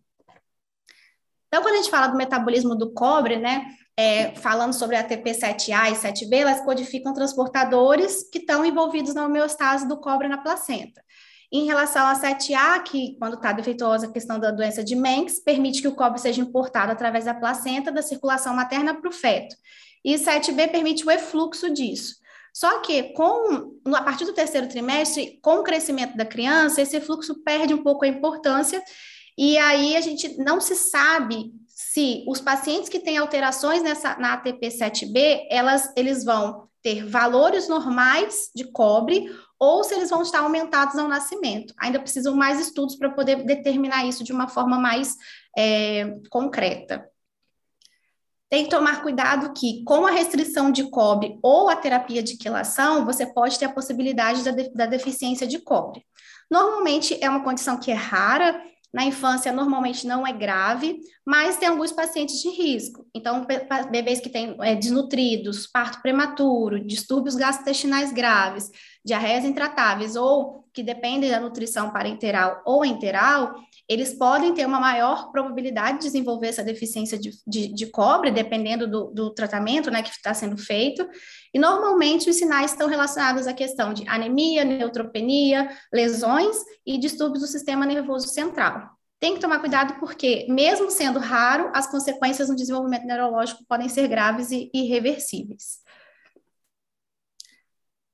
Então, 1.48 1.62
quando 1.62 1.75
a 1.75 1.77
gente 1.77 1.91
fala 1.91 2.08
do 2.08 2.17
metabolismo 2.17 2.75
do 2.75 2.91
cobre, 2.91 3.38
né, 3.38 3.65
é, 3.96 4.34
falando 4.36 4.74
sobre 4.74 4.96
a 4.96 5.08
ATP7A 5.08 5.91
e 5.91 5.96
7B, 5.96 6.34
elas 6.34 6.62
codificam 6.65 7.13
transportadores 7.13 8.27
que 8.29 8.39
estão 8.39 8.65
envolvidos 8.65 9.13
na 9.13 9.25
homeostase 9.25 9.88
do 9.88 10.00
cobre 10.00 10.27
na 10.27 10.39
placenta. 10.39 11.01
Em 11.55 11.67
relação 11.67 12.07
a 12.07 12.19
7A, 12.19 12.81
que 12.81 13.15
quando 13.19 13.36
está 13.36 13.51
defeituosa 13.51 14.07
a 14.07 14.12
questão 14.12 14.39
da 14.39 14.50
doença 14.50 14.83
de 14.83 14.95
Mengs, 14.95 15.39
permite 15.39 15.83
que 15.83 15.88
o 15.88 15.93
cobre 15.93 16.19
seja 16.19 16.41
importado 16.41 16.91
através 16.91 17.25
da 17.25 17.33
placenta 17.36 17.91
da 17.91 18.01
circulação 18.01 18.55
materna 18.55 18.95
para 18.95 19.07
o 19.07 19.13
feto. 19.13 19.55
E 20.03 20.15
7B 20.15 20.72
permite 20.72 21.05
o 21.05 21.12
efluxo 21.12 21.72
disso. 21.72 22.15
Só 22.51 22.79
que 22.81 23.13
com 23.13 23.79
a 23.86 24.01
partir 24.01 24.25
do 24.25 24.33
terceiro 24.33 24.67
trimestre, 24.67 25.39
com 25.43 25.57
o 25.57 25.63
crescimento 25.63 26.17
da 26.17 26.25
criança, 26.25 26.81
esse 26.81 27.00
fluxo 27.00 27.43
perde 27.43 27.72
um 27.72 27.83
pouco 27.83 28.03
a 28.03 28.07
importância 28.07 28.83
e 29.38 29.55
aí 29.60 29.95
a 29.95 30.01
gente 30.01 30.36
não 30.39 30.60
se 30.60 30.75
sabe 30.75 31.51
se 31.67 32.24
os 32.27 32.41
pacientes 32.41 32.89
que 32.89 33.00
têm 33.00 33.17
alterações 33.17 33.83
nessa, 33.83 34.17
na 34.17 34.41
ATP7B, 34.41 35.45
elas, 35.50 35.91
eles 35.95 36.24
vão 36.24 36.67
ter 36.81 37.05
valores 37.05 37.67
normais 37.67 38.50
de 38.55 38.65
cobre 38.65 39.25
ou 39.63 39.82
se 39.82 39.93
eles 39.93 40.10
vão 40.10 40.22
estar 40.22 40.39
aumentados 40.39 40.98
ao 40.98 41.08
nascimento. 41.08 41.74
Ainda 41.77 42.00
precisam 42.00 42.36
mais 42.36 42.60
estudos 42.60 42.98
para 42.98 43.10
poder 43.10 43.46
determinar 43.46 44.05
isso 44.05 44.22
de 44.22 44.34
uma 44.34 44.50
forma 44.50 44.77
mais 44.77 45.15
é, 45.58 46.17
concreta. 46.29 47.08
Tem 48.50 48.65
que 48.65 48.70
tomar 48.70 49.01
cuidado 49.01 49.53
que, 49.53 49.82
com 49.86 50.05
a 50.05 50.12
restrição 50.12 50.70
de 50.70 50.89
cobre 50.89 51.39
ou 51.41 51.70
a 51.70 51.77
terapia 51.77 52.22
de 52.22 52.38
quelação, 52.38 53.05
você 53.05 53.25
pode 53.25 53.58
ter 53.58 53.65
a 53.65 53.74
possibilidade 53.74 54.43
da, 54.43 54.51
de, 54.51 54.70
da 54.74 54.86
deficiência 54.86 55.48
de 55.48 55.60
cobre. 55.60 56.05
Normalmente 56.51 57.17
é 57.22 57.29
uma 57.29 57.43
condição 57.43 57.79
que 57.79 57.89
é 57.89 57.96
rara, 57.96 58.62
na 58.93 59.03
infância, 59.05 59.51
normalmente 59.51 60.05
não 60.05 60.27
é 60.27 60.32
grave, 60.32 61.00
mas 61.25 61.58
tem 61.58 61.67
alguns 61.67 61.91
pacientes 61.91 62.39
de 62.39 62.50
risco. 62.50 63.08
Então, 63.13 63.43
bebês 63.89 64.20
que 64.20 64.29
têm 64.29 64.55
é, 64.62 64.75
desnutridos, 64.75 65.65
parto 65.65 66.00
prematuro, 66.00 66.86
distúrbios 66.86 67.34
gastrointestinais 67.34 68.13
graves, 68.13 68.70
diarreias 69.03 69.45
intratáveis 69.45 70.15
ou 70.15 70.63
que 70.74 70.81
dependem 70.81 71.29
da 71.29 71.39
nutrição 71.39 71.91
parenteral 71.91 72.62
ou 72.65 72.83
enteral, 72.83 73.53
eles 73.88 74.13
podem 74.13 74.53
ter 74.53 74.65
uma 74.65 74.79
maior 74.79 75.31
probabilidade 75.31 76.00
de 76.00 76.05
desenvolver 76.05 76.48
essa 76.48 76.63
deficiência 76.63 77.17
de, 77.17 77.31
de, 77.45 77.67
de 77.74 77.86
cobre, 77.88 78.31
dependendo 78.31 78.89
do, 78.89 79.12
do 79.12 79.29
tratamento 79.33 79.91
né, 79.91 80.01
que 80.01 80.10
está 80.10 80.33
sendo 80.33 80.57
feito. 80.57 81.07
E 81.53 81.60
normalmente 81.60 82.29
os 82.29 82.36
sinais 82.36 82.72
estão 82.72 82.88
relacionados 82.88 83.45
à 83.45 83.53
questão 83.53 83.93
de 83.93 84.07
anemia, 84.07 84.63
neutropenia, 84.63 85.69
lesões 85.93 86.55
e 86.86 86.98
distúrbios 86.98 87.41
do 87.41 87.48
sistema 87.48 87.86
nervoso 87.86 88.29
central. 88.29 88.89
Tem 89.19 89.36
que 89.36 89.39
tomar 89.39 89.60
cuidado 89.60 90.00
porque, 90.00 90.45
mesmo 90.50 90.89
sendo 90.89 91.19
raro, 91.19 91.72
as 91.74 91.89
consequências 91.89 92.50
no 92.50 92.55
desenvolvimento 92.55 93.05
neurológico 93.05 93.63
podem 93.69 93.88
ser 93.88 94.07
graves 94.07 94.51
e 94.51 94.69
irreversíveis. 94.74 95.83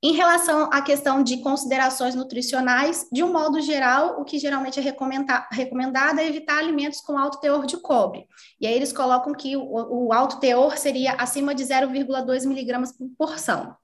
Em 0.02 0.12
relação 0.12 0.70
à 0.72 0.80
questão 0.80 1.22
de 1.22 1.42
considerações 1.42 2.14
nutricionais, 2.14 3.06
de 3.12 3.22
um 3.22 3.30
modo 3.30 3.60
geral, 3.60 4.18
o 4.18 4.24
que 4.24 4.38
geralmente 4.38 4.80
é 4.80 4.82
recomendado 4.82 6.18
é 6.18 6.26
evitar 6.26 6.58
alimentos 6.58 7.02
com 7.02 7.18
alto 7.18 7.38
teor 7.38 7.66
de 7.66 7.76
cobre. 7.76 8.26
E 8.58 8.66
aí 8.66 8.72
eles 8.72 8.94
colocam 8.94 9.34
que 9.34 9.56
o, 9.56 10.06
o 10.06 10.12
alto 10.12 10.40
teor 10.40 10.78
seria 10.78 11.12
acima 11.14 11.54
de 11.54 11.64
0,2 11.64 12.46
miligramas 12.46 12.96
por 12.96 13.10
porção. 13.18 13.76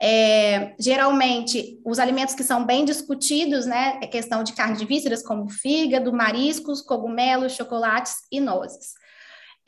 É, 0.00 0.76
geralmente, 0.78 1.80
os 1.84 1.98
alimentos 1.98 2.36
que 2.36 2.44
são 2.44 2.64
bem 2.64 2.84
discutidos, 2.84 3.66
né, 3.66 3.98
é 4.00 4.06
questão 4.06 4.44
de 4.44 4.52
carne 4.52 4.76
de 4.76 4.84
vísceras, 4.84 5.22
como 5.22 5.48
fígado, 5.48 6.12
mariscos, 6.12 6.80
cogumelos, 6.80 7.54
chocolates 7.54 8.14
e 8.30 8.38
nozes. 8.38 8.92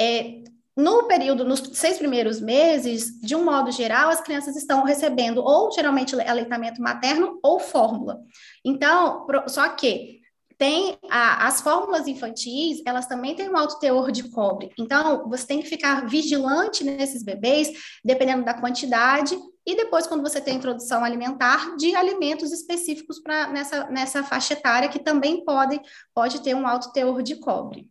É, 0.00 0.42
no 0.78 1.08
período, 1.08 1.44
nos 1.44 1.58
seis 1.72 1.98
primeiros 1.98 2.40
meses, 2.40 3.20
de 3.20 3.34
um 3.34 3.44
modo 3.44 3.72
geral, 3.72 4.10
as 4.10 4.20
crianças 4.20 4.54
estão 4.54 4.84
recebendo 4.84 5.42
ou 5.42 5.72
geralmente 5.72 6.14
aleitamento 6.14 6.80
materno 6.80 7.36
ou 7.42 7.58
fórmula. 7.58 8.20
Então, 8.64 9.26
só 9.48 9.68
que 9.70 10.20
tem 10.56 10.96
a, 11.10 11.48
as 11.48 11.60
fórmulas 11.60 12.06
infantis, 12.06 12.80
elas 12.86 13.06
também 13.06 13.34
têm 13.34 13.50
um 13.50 13.56
alto 13.56 13.80
teor 13.80 14.12
de 14.12 14.28
cobre. 14.30 14.70
Então, 14.78 15.28
você 15.28 15.44
tem 15.48 15.60
que 15.60 15.68
ficar 15.68 16.06
vigilante 16.06 16.84
nesses 16.84 17.24
bebês, 17.24 17.72
dependendo 18.04 18.44
da 18.44 18.54
quantidade, 18.54 19.36
e 19.66 19.74
depois, 19.74 20.06
quando 20.06 20.22
você 20.22 20.40
tem 20.40 20.54
introdução 20.54 21.04
alimentar, 21.04 21.74
de 21.76 21.92
alimentos 21.96 22.52
específicos 22.52 23.18
para 23.18 23.48
nessa, 23.48 23.90
nessa 23.90 24.22
faixa 24.22 24.52
etária, 24.52 24.88
que 24.88 25.00
também 25.00 25.44
podem, 25.44 25.80
pode 26.14 26.40
ter 26.40 26.54
um 26.54 26.68
alto 26.68 26.92
teor 26.92 27.20
de 27.20 27.34
cobre 27.34 27.88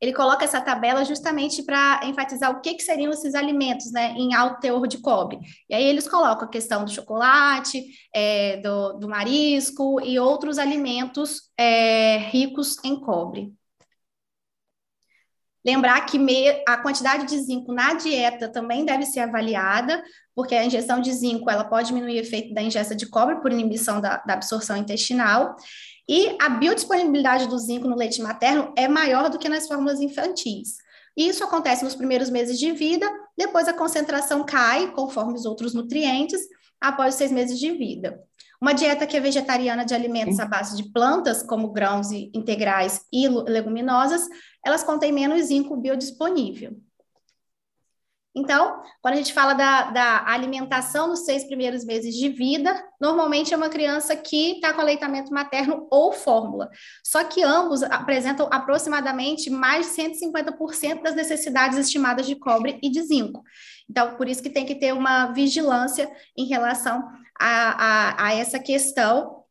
ele 0.00 0.12
coloca 0.12 0.44
essa 0.44 0.60
tabela 0.60 1.04
justamente 1.04 1.62
para 1.62 2.00
enfatizar 2.04 2.50
o 2.50 2.60
que, 2.60 2.74
que 2.74 2.82
seriam 2.82 3.12
esses 3.12 3.34
alimentos 3.34 3.90
né, 3.92 4.12
em 4.16 4.34
alto 4.34 4.60
teor 4.60 4.86
de 4.86 4.98
cobre. 4.98 5.38
E 5.68 5.74
aí 5.74 5.84
eles 5.84 6.08
colocam 6.08 6.46
a 6.46 6.50
questão 6.50 6.84
do 6.84 6.90
chocolate, 6.90 7.82
é, 8.14 8.58
do, 8.58 8.94
do, 8.94 9.08
marisco 9.08 10.00
e 10.02 10.18
outros 10.18 10.58
alimentos 10.58 11.50
é, 11.58 12.18
ricos 12.18 12.76
em 12.84 13.00
cobre. 13.00 13.52
Lembrar 15.64 16.00
que 16.02 16.16
a 16.68 16.76
quantidade 16.76 17.26
de 17.26 17.40
zinco 17.40 17.72
na 17.72 17.94
dieta 17.94 18.48
também 18.48 18.84
deve 18.84 19.04
ser 19.04 19.20
avaliada, 19.20 20.00
porque 20.32 20.54
a 20.54 20.64
injeção 20.64 21.00
de 21.00 21.12
zinco 21.12 21.50
ela 21.50 21.64
pode 21.64 21.88
diminuir 21.88 22.18
o 22.18 22.20
efeito 22.20 22.54
da 22.54 22.62
ingesta 22.62 22.94
de 22.94 23.08
cobre 23.08 23.40
por 23.40 23.50
inibição 23.50 24.00
da, 24.00 24.18
da 24.18 24.34
absorção 24.34 24.76
intestinal. 24.76 25.56
E 26.08 26.36
a 26.40 26.48
biodisponibilidade 26.48 27.48
do 27.48 27.58
zinco 27.58 27.88
no 27.88 27.96
leite 27.96 28.22
materno 28.22 28.72
é 28.76 28.86
maior 28.86 29.28
do 29.28 29.38
que 29.38 29.48
nas 29.48 29.66
fórmulas 29.66 30.00
infantis. 30.00 30.76
Isso 31.16 31.42
acontece 31.42 31.82
nos 31.82 31.94
primeiros 31.94 32.30
meses 32.30 32.58
de 32.58 32.70
vida, 32.72 33.10
depois 33.36 33.66
a 33.66 33.72
concentração 33.72 34.44
cai, 34.44 34.92
conforme 34.92 35.34
os 35.34 35.46
outros 35.46 35.74
nutrientes, 35.74 36.40
após 36.80 37.14
seis 37.14 37.32
meses 37.32 37.58
de 37.58 37.72
vida. 37.72 38.22
Uma 38.60 38.72
dieta 38.72 39.06
que 39.06 39.16
é 39.16 39.20
vegetariana 39.20 39.84
de 39.84 39.94
alimentos 39.94 40.38
à 40.38 40.46
base 40.46 40.76
de 40.76 40.90
plantas, 40.90 41.42
como 41.42 41.72
grãos 41.72 42.10
integrais 42.10 43.02
e 43.12 43.28
leguminosas, 43.28 44.26
elas 44.64 44.82
contêm 44.82 45.12
menos 45.12 45.46
zinco 45.46 45.76
biodisponível. 45.76 46.76
Então, 48.38 48.82
quando 49.00 49.14
a 49.14 49.16
gente 49.16 49.32
fala 49.32 49.54
da, 49.54 49.90
da, 49.90 50.30
alimentação 50.30 51.08
nos 51.08 51.24
seis 51.24 51.44
primeiros 51.44 51.86
meses 51.86 52.14
de 52.14 52.28
vida, 52.28 52.86
normalmente 53.00 53.54
é 53.54 53.56
uma 53.56 53.70
criança 53.70 54.14
que 54.14 54.56
está 54.56 54.74
com 54.74 54.82
aleitamento 54.82 55.32
materno 55.32 55.88
ou 55.90 56.12
fórmula. 56.12 56.68
Só 57.02 57.24
que 57.24 57.42
ambos 57.42 57.82
apresentam 57.82 58.46
aproximadamente 58.52 59.48
mais 59.48 59.86
de 59.86 60.02
150% 60.02 61.02
das 61.02 61.14
necessidades 61.14 61.78
estimadas 61.78 62.26
de 62.26 62.36
cobre 62.36 62.78
e 62.82 62.90
de 62.90 63.02
zinco. 63.04 63.42
Então, 63.88 64.16
por 64.16 64.28
isso 64.28 64.42
que 64.42 64.50
tem 64.50 64.66
que 64.66 64.74
ter 64.74 64.92
uma 64.92 65.32
vigilância 65.32 66.06
em 66.36 66.44
relação 66.44 67.08
a, 67.40 67.46
a, 67.46 68.26
a 68.26 68.34
essa 68.34 68.58
questão 68.58 69.44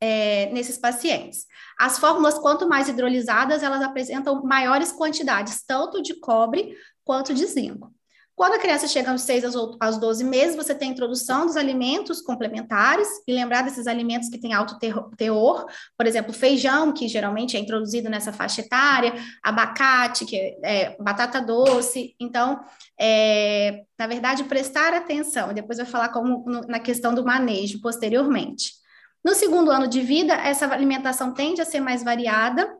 é, 0.00 0.46
nesses 0.52 0.78
pacientes. 0.78 1.46
As 1.76 1.98
fórmulas, 1.98 2.38
quanto 2.38 2.68
mais 2.68 2.88
hidrolisadas, 2.88 3.64
elas 3.64 3.82
apresentam 3.82 4.40
maiores 4.44 4.92
quantidades, 4.92 5.64
tanto 5.66 6.00
de 6.00 6.14
cobre 6.14 6.76
quanto 7.04 7.34
de 7.34 7.44
zinco. 7.44 7.92
Quando 8.34 8.54
a 8.54 8.58
criança 8.58 8.88
chega 8.88 9.10
aos 9.10 9.22
6 9.22 9.44
aos 9.80 9.98
12 9.98 10.24
meses, 10.24 10.56
você 10.56 10.74
tem 10.74 10.88
a 10.88 10.92
introdução 10.92 11.44
dos 11.44 11.56
alimentos 11.56 12.22
complementares, 12.22 13.06
e 13.28 13.32
lembrar 13.32 13.62
desses 13.62 13.86
alimentos 13.86 14.28
que 14.30 14.38
têm 14.38 14.54
alto 14.54 14.78
teor, 15.16 15.66
por 15.96 16.06
exemplo, 16.06 16.32
feijão, 16.32 16.92
que 16.92 17.06
geralmente 17.06 17.56
é 17.56 17.60
introduzido 17.60 18.08
nessa 18.08 18.32
faixa 18.32 18.62
etária, 18.62 19.12
abacate, 19.42 20.24
que 20.24 20.36
é, 20.36 20.58
é 20.62 20.96
batata 20.98 21.40
doce. 21.40 22.14
Então, 22.18 22.60
é, 22.98 23.82
na 23.98 24.06
verdade, 24.06 24.44
prestar 24.44 24.94
atenção, 24.94 25.52
depois 25.52 25.78
eu 25.78 25.84
vou 25.84 25.92
falar 25.92 26.08
como 26.08 26.42
no, 26.46 26.62
na 26.62 26.80
questão 26.80 27.14
do 27.14 27.24
manejo 27.24 27.80
posteriormente. 27.80 28.80
No 29.22 29.34
segundo 29.34 29.70
ano 29.70 29.86
de 29.86 30.00
vida, 30.00 30.32
essa 30.32 30.66
alimentação 30.72 31.34
tende 31.34 31.60
a 31.60 31.66
ser 31.66 31.80
mais 31.80 32.02
variada, 32.02 32.74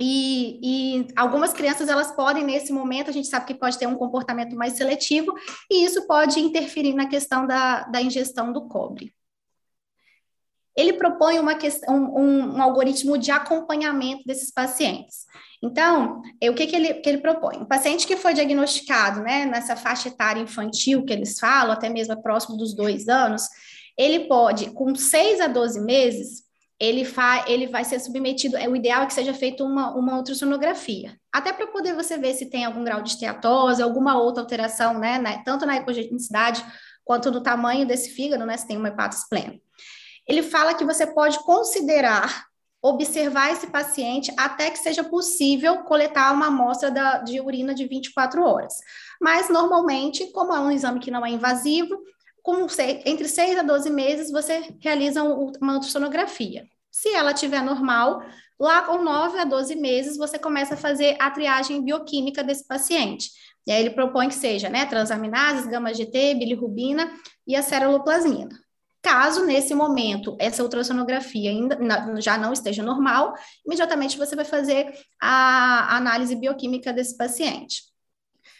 e, 0.00 0.60
e, 0.62 1.08
algumas 1.16 1.52
crianças 1.52 1.88
elas 1.88 2.12
podem 2.12 2.44
nesse 2.44 2.72
momento 2.72 3.10
a 3.10 3.12
gente 3.12 3.26
sabe 3.26 3.46
que 3.46 3.54
pode 3.54 3.76
ter 3.76 3.86
um 3.88 3.96
comportamento 3.96 4.54
mais 4.54 4.74
seletivo 4.74 5.34
e 5.68 5.84
isso 5.84 6.06
pode 6.06 6.38
interferir 6.38 6.94
na 6.94 7.08
questão 7.08 7.46
da, 7.46 7.82
da 7.82 8.00
ingestão 8.00 8.52
do 8.52 8.68
cobre. 8.68 9.12
Ele 10.76 10.92
propõe 10.92 11.40
uma 11.40 11.56
questão, 11.56 11.92
um, 12.14 12.54
um, 12.54 12.62
algoritmo 12.62 13.18
de 13.18 13.32
acompanhamento 13.32 14.22
desses 14.24 14.52
pacientes. 14.52 15.26
Então, 15.60 16.22
é, 16.40 16.48
o 16.48 16.54
que, 16.54 16.68
que, 16.68 16.76
ele, 16.76 16.94
que 16.94 17.08
ele 17.08 17.18
propõe? 17.18 17.56
Um 17.56 17.64
paciente 17.64 18.06
que 18.06 18.16
foi 18.16 18.32
diagnosticado 18.32 19.20
né, 19.20 19.44
nessa 19.44 19.74
faixa 19.74 20.06
etária 20.06 20.40
infantil 20.40 21.04
que 21.04 21.12
eles 21.12 21.36
falam, 21.40 21.72
até 21.72 21.88
mesmo 21.88 22.22
próximo 22.22 22.56
dos 22.56 22.72
dois 22.76 23.08
anos, 23.08 23.48
ele 23.98 24.28
pode, 24.28 24.70
com 24.70 24.94
6 24.94 25.40
a 25.40 25.48
12 25.48 25.80
meses, 25.80 26.44
ele, 26.80 27.04
fa, 27.04 27.44
ele 27.48 27.66
vai 27.66 27.84
ser 27.84 27.98
submetido, 27.98 28.56
é, 28.56 28.68
o 28.68 28.76
ideal 28.76 29.02
é 29.02 29.06
que 29.06 29.14
seja 29.14 29.34
feita 29.34 29.64
uma, 29.64 29.94
uma 29.94 30.16
ultrassonografia, 30.16 31.18
até 31.32 31.52
para 31.52 31.66
poder 31.66 31.94
você 31.94 32.16
ver 32.16 32.34
se 32.34 32.46
tem 32.46 32.64
algum 32.64 32.84
grau 32.84 33.02
de 33.02 33.10
esteatose, 33.10 33.82
alguma 33.82 34.18
outra 34.18 34.42
alteração, 34.42 34.98
né, 34.98 35.42
tanto 35.44 35.66
na 35.66 35.76
ecogenicidade 35.76 36.64
quanto 37.04 37.30
no 37.30 37.42
tamanho 37.42 37.86
desse 37.86 38.10
fígado, 38.10 38.46
né, 38.46 38.56
se 38.56 38.66
tem 38.66 38.76
uma 38.76 38.88
hepatose 38.88 39.28
plena. 39.28 39.54
Ele 40.26 40.42
fala 40.42 40.74
que 40.74 40.84
você 40.84 41.06
pode 41.06 41.38
considerar 41.40 42.48
observar 42.80 43.50
esse 43.50 43.66
paciente 43.66 44.32
até 44.36 44.70
que 44.70 44.78
seja 44.78 45.02
possível 45.02 45.78
coletar 45.78 46.32
uma 46.32 46.46
amostra 46.46 46.90
da, 46.90 47.18
de 47.18 47.40
urina 47.40 47.74
de 47.74 47.86
24 47.86 48.42
horas. 48.42 48.74
Mas, 49.20 49.48
normalmente, 49.48 50.30
como 50.32 50.52
é 50.52 50.60
um 50.60 50.70
exame 50.70 51.00
que 51.00 51.10
não 51.10 51.26
é 51.26 51.30
invasivo, 51.30 51.98
com 52.48 52.66
entre 53.04 53.28
6 53.28 53.58
a 53.58 53.62
12 53.62 53.90
meses, 53.90 54.30
você 54.30 54.74
realiza 54.80 55.22
uma 55.22 55.74
ultrassonografia. 55.74 56.64
Se 56.90 57.10
ela 57.10 57.32
estiver 57.32 57.62
normal, 57.62 58.22
lá 58.58 58.80
com 58.80 59.02
9 59.02 59.38
a 59.38 59.44
12 59.44 59.76
meses, 59.76 60.16
você 60.16 60.38
começa 60.38 60.72
a 60.72 60.76
fazer 60.78 61.14
a 61.20 61.30
triagem 61.30 61.84
bioquímica 61.84 62.42
desse 62.42 62.66
paciente. 62.66 63.28
E 63.66 63.70
aí 63.70 63.80
ele 63.80 63.90
propõe 63.90 64.28
que 64.28 64.34
seja, 64.34 64.70
né, 64.70 64.86
transaminases, 64.86 65.66
gama-GT, 65.66 66.36
bilirrubina 66.36 67.12
e 67.46 67.54
a 67.54 67.60
ceruloplasmina. 67.60 68.58
Caso 69.02 69.44
nesse 69.44 69.74
momento 69.74 70.34
essa 70.40 70.62
ultrassonografia 70.62 71.50
ainda 71.50 71.78
já 72.18 72.38
não 72.38 72.54
esteja 72.54 72.82
normal, 72.82 73.34
imediatamente 73.66 74.16
você 74.16 74.34
vai 74.34 74.46
fazer 74.46 74.90
a 75.20 75.94
análise 75.98 76.34
bioquímica 76.34 76.94
desse 76.94 77.14
paciente. 77.14 77.82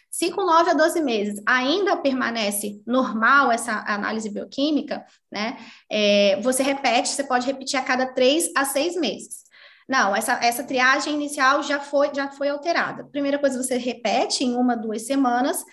Se 0.09 0.31
com 0.31 0.45
9 0.45 0.71
a 0.71 0.73
12 0.73 1.01
meses 1.01 1.41
ainda 1.45 1.97
permanece 1.97 2.81
normal 2.85 3.51
essa 3.51 3.83
análise 3.87 4.29
bioquímica, 4.29 5.05
né, 5.31 5.57
é, 5.89 6.39
você 6.41 6.63
repete, 6.63 7.09
você 7.09 7.23
pode 7.23 7.45
repetir 7.45 7.79
a 7.79 7.83
cada 7.83 8.07
3 8.07 8.51
a 8.55 8.65
6 8.65 8.95
meses. 8.95 9.43
Não, 9.87 10.15
essa, 10.15 10.33
essa 10.43 10.63
triagem 10.63 11.13
inicial 11.13 11.63
já 11.63 11.79
foi, 11.79 12.13
já 12.13 12.29
foi 12.29 12.49
alterada. 12.49 13.05
Primeira 13.05 13.39
coisa, 13.39 13.61
você 13.61 13.77
repete 13.77 14.43
em 14.43 14.55
uma, 14.55 14.75
duas 14.75 15.05
semanas, 15.05 15.63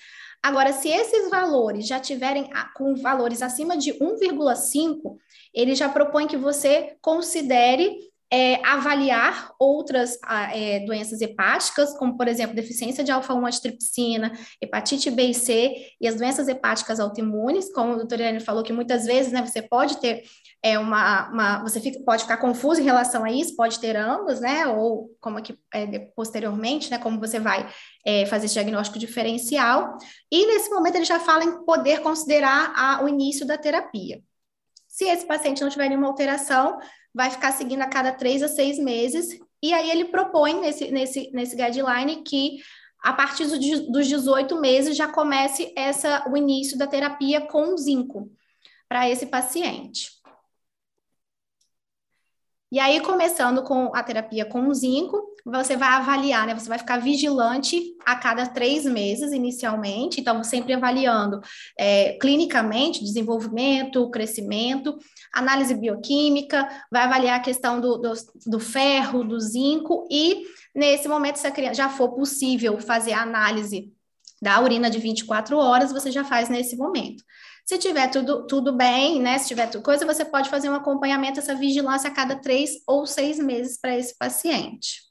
Agora, 0.47 0.73
se 0.73 0.89
esses 0.89 1.29
valores 1.29 1.89
já 1.89 1.99
tiverem 1.99 2.49
com 2.77 2.95
valores 2.95 3.43
acima 3.43 3.77
de 3.77 3.93
1,5, 3.95 5.17
ele 5.53 5.75
já 5.75 5.89
propõe 5.89 6.29
que 6.29 6.37
você 6.37 6.97
considere 7.03 7.99
é, 8.33 8.65
avaliar 8.67 9.53
outras 9.59 10.19
é, 10.53 10.81
doenças 10.81 11.21
hepáticas, 11.21 11.97
como, 11.97 12.17
por 12.17 12.27
exemplo, 12.27 12.57
deficiência 12.57 13.05
de 13.05 13.13
alfa-1 13.13 13.47
antitripsina, 13.47 14.33
hepatite 14.61 15.11
B 15.11 15.29
e 15.29 15.35
C 15.35 15.73
e 16.01 16.09
as 16.09 16.17
doenças 16.17 16.49
hepáticas 16.49 16.99
autoimunes, 16.99 17.73
como 17.73 17.93
o 17.93 17.97
doutor 17.97 18.19
Irene 18.19 18.41
falou, 18.41 18.65
que 18.65 18.73
muitas 18.73 19.05
vezes 19.05 19.33
né, 19.33 19.47
você 19.47 19.63
pode 19.63 20.01
ter 20.01 20.25
é, 20.63 20.77
uma, 20.79 21.29
uma 21.29 21.63
você 21.63 21.81
fica, 21.81 22.01
pode 22.05 22.23
ficar 22.23 22.39
confuso 22.39 22.81
em 22.81 22.85
relação 22.85 23.23
a 23.23 23.31
isso, 23.31 23.55
pode 23.55 23.79
ter 23.79 23.95
ambos, 23.95 24.41
né, 24.41 24.67
ou 24.67 25.11
como 25.21 25.39
aqui 25.39 25.57
é, 25.73 25.99
posteriormente, 26.17 26.91
né, 26.91 26.99
como 26.99 27.21
você 27.21 27.39
vai 27.39 27.69
é, 28.05 28.27
fazer 28.27 28.47
esse 28.47 28.55
diagnóstico 28.55 28.99
diferencial, 28.99 29.97
e 30.33 30.47
nesse 30.47 30.69
momento 30.71 30.97
ele 30.97 31.05
já 31.05 31.21
fala 31.21 31.45
em 31.45 31.65
poder 31.65 32.01
considerar 32.01 32.73
a, 32.75 33.05
o 33.05 33.09
início 33.09 33.47
da 33.47 33.57
terapia. 33.57 34.21
Se 34.89 35.05
esse 35.05 35.27
paciente 35.27 35.63
não 35.63 35.69
tiver 35.69 35.89
nenhuma 35.89 36.09
alteração, 36.09 36.79
vai 37.17 37.31
ficar 37.31 37.51
seguindo 37.53 37.81
a 37.81 37.89
cada 37.89 38.13
três 38.13 38.43
a 38.43 38.49
seis 38.49 38.79
meses, 38.79 39.41
e 39.63 39.73
aí 39.73 39.91
ele 39.91 40.05
propõe 40.05 40.61
nesse, 40.61 40.91
nesse, 40.91 41.31
nesse 41.33 41.57
guideline 41.57 42.17
que 42.17 42.59
a 43.03 43.15
partir 43.15 43.47
dos 43.47 44.07
18 44.07 44.61
meses 44.61 44.95
já 44.95 45.09
comece 45.09 45.73
essa, 45.75 46.29
o 46.31 46.37
início 46.37 46.77
da 46.77 46.87
terapia 46.87 47.41
com 47.41 47.75
zinco 47.79 48.31
para 48.87 49.09
esse 49.09 49.27
paciente. 49.27 50.11
E 52.71 52.81
aí, 52.81 53.01
começando 53.01 53.63
com 53.63 53.95
a 53.95 54.03
terapia 54.03 54.45
com 54.45 54.75
zinco, 54.75 55.23
você 55.45 55.77
vai 55.77 55.89
avaliar, 55.89 56.49
né? 56.49 56.55
Você 56.55 56.69
vai 56.69 56.79
ficar 56.79 56.99
vigilante 56.99 57.81
a 58.05 58.17
cada 58.17 58.45
três 58.47 58.85
meses, 58.85 59.33
inicialmente, 59.33 60.21
então, 60.21 60.43
sempre 60.43 60.73
avaliando 60.73 61.41
é, 61.79 62.19
clinicamente 62.21 63.05
desenvolvimento, 63.05 64.11
crescimento, 64.11 64.99
análise 65.33 65.75
bioquímica, 65.77 66.69
vai 66.91 67.03
avaliar 67.03 67.39
a 67.39 67.43
questão 67.43 67.81
do, 67.81 67.99
do, 67.99 68.13
do 68.47 68.59
ferro, 68.59 69.23
do 69.23 69.39
zinco, 69.39 70.05
e 70.11 70.43
nesse 70.75 71.07
momento, 71.07 71.37
se 71.37 71.47
a 71.47 71.53
criança 71.53 71.75
já 71.75 71.89
for 71.89 72.17
possível 72.17 72.81
fazer 72.81 73.13
a 73.13 73.23
análise 73.23 73.93
da 74.43 74.61
urina 74.61 74.91
de 74.91 74.99
24 74.99 75.57
horas, 75.57 75.93
você 75.93 76.11
já 76.11 76.25
faz 76.25 76.49
nesse 76.49 76.77
momento. 76.77 77.23
Se 77.67 77.79
tiver 77.79 78.09
tudo, 78.09 78.47
tudo 78.47 78.73
bem, 78.73 79.21
né? 79.21 79.39
Se 79.39 79.49
tiver 79.49 79.67
tudo 79.69 79.83
coisa, 79.83 80.07
você 80.07 80.25
pode 80.25 80.49
fazer 80.49 80.71
um 80.71 80.75
acompanhamento, 80.75 81.41
essa 81.41 81.55
vigilância 81.55 82.09
a 82.09 82.15
cada 82.15 82.37
três 82.37 82.71
ou 82.87 83.05
seis 83.07 83.39
meses 83.41 83.77
para 83.81 83.97
esse 83.99 84.17
paciente. 84.17 85.06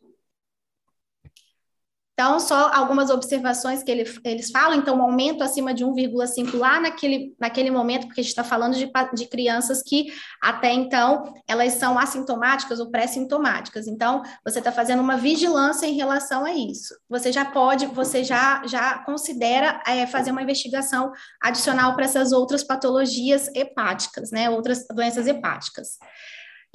Então, 2.16 2.40
só 2.40 2.72
algumas 2.74 3.10
observações 3.10 3.84
que 3.84 3.92
ele, 3.92 4.10
eles 4.24 4.50
falam. 4.50 4.78
Então, 4.78 4.98
um 4.98 5.02
aumento 5.02 5.44
acima 5.44 5.74
de 5.74 5.84
1,5 5.84 6.58
lá 6.58 6.80
naquele, 6.80 7.36
naquele 7.38 7.70
momento, 7.70 8.08
porque 8.08 8.22
a 8.22 8.24
gente 8.24 8.32
está 8.32 8.44
falando 8.44 8.74
de, 8.74 8.90
de 9.14 9.28
crianças 9.28 9.84
que 9.84 10.14
até 10.42 10.72
então 10.72 11.34
elas 11.46 11.74
são 11.74 12.00
assintomáticas 12.00 12.80
ou 12.80 12.90
pré-sintomáticas. 12.90 13.86
Então, 13.86 14.24
você 14.46 14.60
está 14.60 14.72
fazendo 14.72 15.02
uma 15.02 15.18
vigilância 15.18 15.86
em 15.86 15.94
relação 15.94 16.46
a 16.46 16.54
isso. 16.54 16.96
Você 17.10 17.34
já 17.34 17.44
pode, 17.44 17.86
você 17.88 18.24
já, 18.24 18.66
já 18.66 19.00
considera 19.00 19.84
é, 19.86 20.08
fazer 20.08 20.32
uma 20.32 20.42
investigação 20.42 21.12
adicional 21.44 21.96
para 21.96 22.06
essas 22.06 22.32
outras 22.32 22.64
patologias 22.64 23.50
hepáticas, 23.54 24.32
né? 24.32 24.50
Outras 24.50 24.88
doenças 24.88 25.28
hepáticas. 25.28 25.98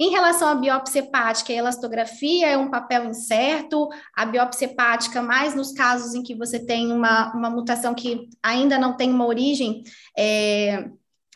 Em 0.01 0.09
relação 0.09 0.47
à 0.47 0.55
biópsia 0.55 0.97
hepática, 0.97 1.53
a 1.53 1.55
elastografia 1.55 2.47
é 2.47 2.57
um 2.57 2.71
papel 2.71 3.05
incerto, 3.05 3.87
a 4.15 4.25
biópsia 4.25 4.65
hepática, 4.65 5.21
mais 5.21 5.53
nos 5.53 5.73
casos 5.73 6.15
em 6.15 6.23
que 6.23 6.33
você 6.33 6.57
tem 6.57 6.91
uma, 6.91 7.31
uma 7.35 7.51
mutação 7.51 7.93
que 7.93 8.27
ainda 8.41 8.79
não 8.79 8.97
tem 8.97 9.11
uma 9.11 9.27
origem 9.27 9.83
é, 10.17 10.89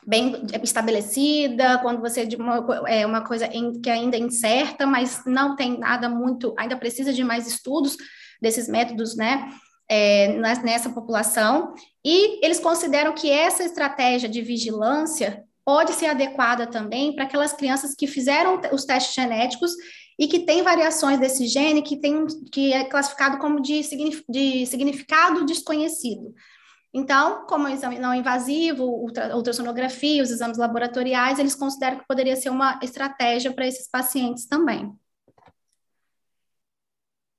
bem 0.08 0.48
estabelecida, 0.64 1.78
quando 1.78 2.02
você 2.02 2.28
uma, 2.40 2.90
é 2.90 3.06
uma 3.06 3.22
coisa 3.24 3.46
em, 3.46 3.80
que 3.80 3.88
ainda 3.88 4.18
é 4.18 4.20
incerta, 4.20 4.88
mas 4.88 5.22
não 5.28 5.56
tem 5.56 5.78
nada 5.78 6.10
muito, 6.10 6.56
ainda 6.58 6.76
precisa 6.76 7.14
de 7.14 7.24
mais 7.24 7.46
estudos 7.46 7.96
desses 8.42 8.68
métodos, 8.68 9.16
né? 9.16 9.48
É, 9.88 10.40
nessa 10.64 10.90
população, 10.90 11.76
e 12.04 12.44
eles 12.44 12.60
consideram 12.60 13.14
que 13.14 13.30
essa 13.30 13.64
estratégia 13.64 14.28
de 14.28 14.42
vigilância 14.42 15.46
pode 15.66 15.94
ser 15.94 16.06
adequada 16.06 16.68
também 16.68 17.16
para 17.16 17.26
aquelas 17.26 17.52
crianças 17.52 17.96
que 17.96 18.06
fizeram 18.06 18.62
os 18.72 18.86
testes 18.86 19.16
genéticos 19.16 19.72
e 20.18 20.28
que 20.28 20.42
têm 20.42 20.62
variações 20.62 21.20
desse 21.20 21.48
gene 21.48 21.82
que, 21.82 21.98
tem, 21.98 22.26
que 22.52 22.72
é 22.72 22.86
classificado 22.86 23.40
como 23.40 23.60
de, 23.60 23.82
de 24.30 24.66
significado 24.68 25.46
desconhecido. 25.46 26.34
Então, 26.94 27.46
como 27.46 27.66
o 27.66 27.70
exame 27.70 28.00
não 28.00 28.14
invasivo, 28.14 28.86
ultra, 28.86 29.36
ultrassonografia, 29.36 30.24
os 30.24 30.32
exames 30.32 30.58
laboratoriais, 30.58 31.40
eles 31.40 31.54
consideram 31.56 31.98
que 31.98 32.08
poderia 32.08 32.38
ser 32.38 32.50
uma 32.50 32.80
estratégia 32.82 33.52
para 33.52 33.68
esses 33.68 33.90
pacientes 33.90 34.46
também. 34.46 34.94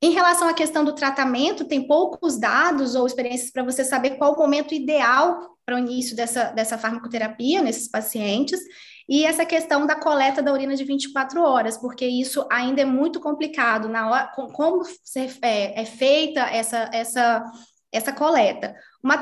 Em 0.07 0.13
relação 0.13 0.47
à 0.47 0.55
questão 0.55 0.85
do 0.85 0.95
tratamento, 0.95 1.65
tem 1.65 1.85
poucos 1.85 2.39
dados 2.39 2.95
ou 2.95 3.09
experiências 3.09 3.51
para 3.51 3.65
você 3.65 3.85
saber 3.85 4.11
qual 4.11 4.35
o 4.35 4.39
momento 4.39 4.73
ideal 4.73 5.59
para 5.65 5.75
o 5.75 5.79
início 5.81 6.15
dessa, 6.15 6.45
dessa 6.53 6.79
farmacoterapia 6.79 7.61
nesses 7.61 7.91
pacientes, 7.91 8.61
e 9.09 9.25
essa 9.27 9.45
questão 9.45 9.85
da 9.85 9.97
coleta 9.97 10.41
da 10.41 10.53
urina 10.53 10.77
de 10.77 10.85
24 10.85 11.43
horas, 11.43 11.77
porque 11.77 12.07
isso 12.07 12.47
ainda 12.49 12.83
é 12.83 12.85
muito 12.85 13.19
complicado 13.19 13.89
na 13.89 14.09
hora, 14.09 14.33
como 14.53 14.85
é, 15.43 15.83
é 15.83 15.85
feita 15.85 16.41
essa, 16.43 16.89
essa 16.93 17.45
essa 17.93 18.13
coleta. 18.13 18.75
Uma, 19.07 19.21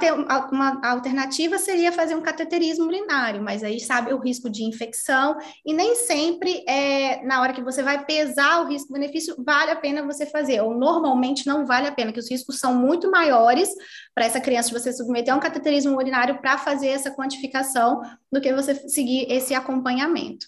uma 0.50 0.80
alternativa 0.82 1.58
seria 1.58 1.92
fazer 1.92 2.14
um 2.14 2.22
cateterismo 2.22 2.86
urinário, 2.86 3.42
mas 3.42 3.62
aí 3.62 3.78
sabe 3.78 4.14
o 4.14 4.18
risco 4.18 4.48
de 4.48 4.64
infecção, 4.64 5.36
e 5.62 5.74
nem 5.74 5.94
sempre, 5.94 6.64
é, 6.66 7.22
na 7.22 7.42
hora 7.42 7.52
que 7.52 7.62
você 7.62 7.82
vai 7.82 8.02
pesar 8.02 8.62
o 8.62 8.66
risco-benefício, 8.66 9.34
vale 9.44 9.72
a 9.72 9.76
pena 9.76 10.02
você 10.02 10.24
fazer, 10.24 10.62
ou 10.62 10.74
normalmente 10.74 11.46
não 11.46 11.66
vale 11.66 11.86
a 11.86 11.92
pena, 11.92 12.14
que 12.14 12.18
os 12.18 12.30
riscos 12.30 12.58
são 12.58 12.74
muito 12.74 13.10
maiores 13.10 13.68
para 14.14 14.24
essa 14.24 14.40
criança 14.40 14.70
de 14.70 14.80
você 14.80 14.90
submeter 14.90 15.34
a 15.34 15.36
um 15.36 15.40
cateterismo 15.40 15.94
urinário 15.94 16.40
para 16.40 16.56
fazer 16.56 16.88
essa 16.88 17.10
quantificação 17.10 18.00
do 18.32 18.40
que 18.40 18.54
você 18.54 18.74
seguir 18.88 19.30
esse 19.30 19.54
acompanhamento. 19.54 20.46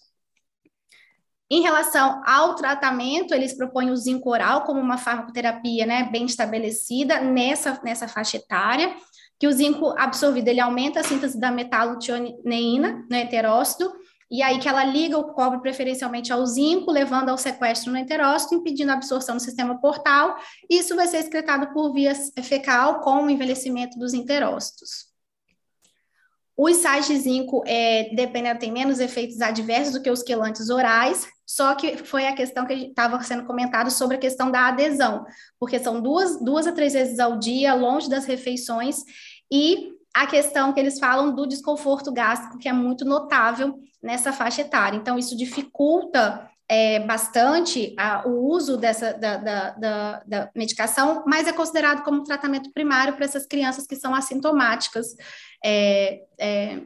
Em 1.48 1.62
relação 1.62 2.22
ao 2.26 2.56
tratamento, 2.56 3.32
eles 3.32 3.56
propõem 3.56 3.90
o 3.90 3.96
zinco 3.96 4.30
oral 4.30 4.64
como 4.64 4.80
uma 4.80 4.98
farmacoterapia 4.98 5.86
né, 5.86 6.08
bem 6.10 6.24
estabelecida 6.24 7.20
nessa, 7.20 7.80
nessa 7.84 8.08
faixa 8.08 8.36
etária, 8.36 8.96
que 9.38 9.46
o 9.46 9.52
zinco 9.52 9.94
absorvido 9.98 10.48
ele 10.48 10.60
aumenta 10.60 11.00
a 11.00 11.04
síntese 11.04 11.38
da 11.38 11.50
metallotioneína 11.50 13.06
no 13.08 13.16
enterócito, 13.16 13.92
e 14.30 14.42
aí 14.42 14.58
que 14.58 14.68
ela 14.68 14.84
liga 14.84 15.16
o 15.16 15.32
cobre 15.32 15.60
preferencialmente 15.60 16.32
ao 16.32 16.44
zinco, 16.44 16.90
levando 16.90 17.28
ao 17.28 17.38
sequestro 17.38 17.92
no 17.92 17.98
enterócito, 17.98 18.54
impedindo 18.54 18.90
a 18.90 18.94
absorção 18.94 19.34
no 19.34 19.40
sistema 19.40 19.80
portal, 19.80 20.36
isso 20.68 20.96
vai 20.96 21.06
ser 21.06 21.18
excretado 21.18 21.72
por 21.72 21.92
via 21.92 22.12
fecal 22.42 23.00
com 23.00 23.24
o 23.24 23.30
envelhecimento 23.30 23.98
dos 23.98 24.14
enterócitos. 24.14 25.06
Os 26.56 26.78
sais 26.78 27.06
de 27.06 27.16
zinco, 27.18 27.62
é, 27.66 28.14
dependendo, 28.14 28.58
tem 28.58 28.72
menos 28.72 28.98
efeitos 28.98 29.40
adversos 29.40 29.92
do 29.92 30.02
que 30.02 30.10
os 30.10 30.22
quelantes 30.22 30.70
orais, 30.70 31.28
só 31.46 31.74
que 31.76 31.96
foi 31.96 32.26
a 32.26 32.34
questão 32.34 32.66
que 32.66 32.74
estava 32.74 33.22
sendo 33.22 33.44
comentado 33.44 33.90
sobre 33.90 34.16
a 34.16 34.20
questão 34.20 34.50
da 34.50 34.66
adesão, 34.66 35.24
porque 35.60 35.78
são 35.78 36.00
duas, 36.00 36.42
duas 36.42 36.66
a 36.66 36.72
três 36.72 36.92
vezes 36.92 37.20
ao 37.20 37.38
dia, 37.38 37.72
longe 37.72 38.10
das 38.10 38.24
refeições, 38.24 38.96
e 39.50 39.92
a 40.12 40.26
questão 40.26 40.72
que 40.72 40.80
eles 40.80 40.98
falam 40.98 41.34
do 41.34 41.46
desconforto 41.46 42.12
gástrico, 42.12 42.58
que 42.58 42.68
é 42.68 42.72
muito 42.72 43.04
notável 43.04 43.78
nessa 44.02 44.32
faixa 44.32 44.62
etária. 44.62 44.96
Então, 44.96 45.18
isso 45.18 45.36
dificulta 45.36 46.50
é, 46.68 47.00
bastante 47.00 47.94
a, 47.96 48.26
o 48.26 48.48
uso 48.48 48.76
dessa 48.76 49.12
da, 49.12 49.36
da, 49.36 49.70
da, 49.70 50.22
da, 50.26 50.50
medicação, 50.54 51.22
mas 51.26 51.46
é 51.46 51.52
considerado 51.52 52.02
como 52.02 52.24
tratamento 52.24 52.72
primário 52.72 53.14
para 53.14 53.24
essas 53.24 53.46
crianças 53.46 53.86
que 53.86 53.94
são 53.94 54.14
assintomáticas, 54.14 55.14
é, 55.64 56.22
é, 56.40 56.80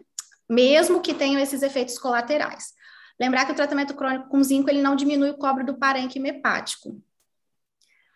mesmo 0.48 1.00
que 1.00 1.14
tenham 1.14 1.40
esses 1.40 1.62
efeitos 1.62 1.98
colaterais. 1.98 2.74
Lembrar 3.20 3.44
que 3.44 3.52
o 3.52 3.56
tratamento 3.56 3.92
crônico 3.94 4.28
com 4.30 4.42
zinco 4.42 4.70
ele 4.70 4.80
não 4.80 4.96
diminui 4.96 5.30
o 5.30 5.36
cobre 5.36 5.62
do 5.62 5.76
parênquima 5.76 6.28
hepático. 6.28 6.98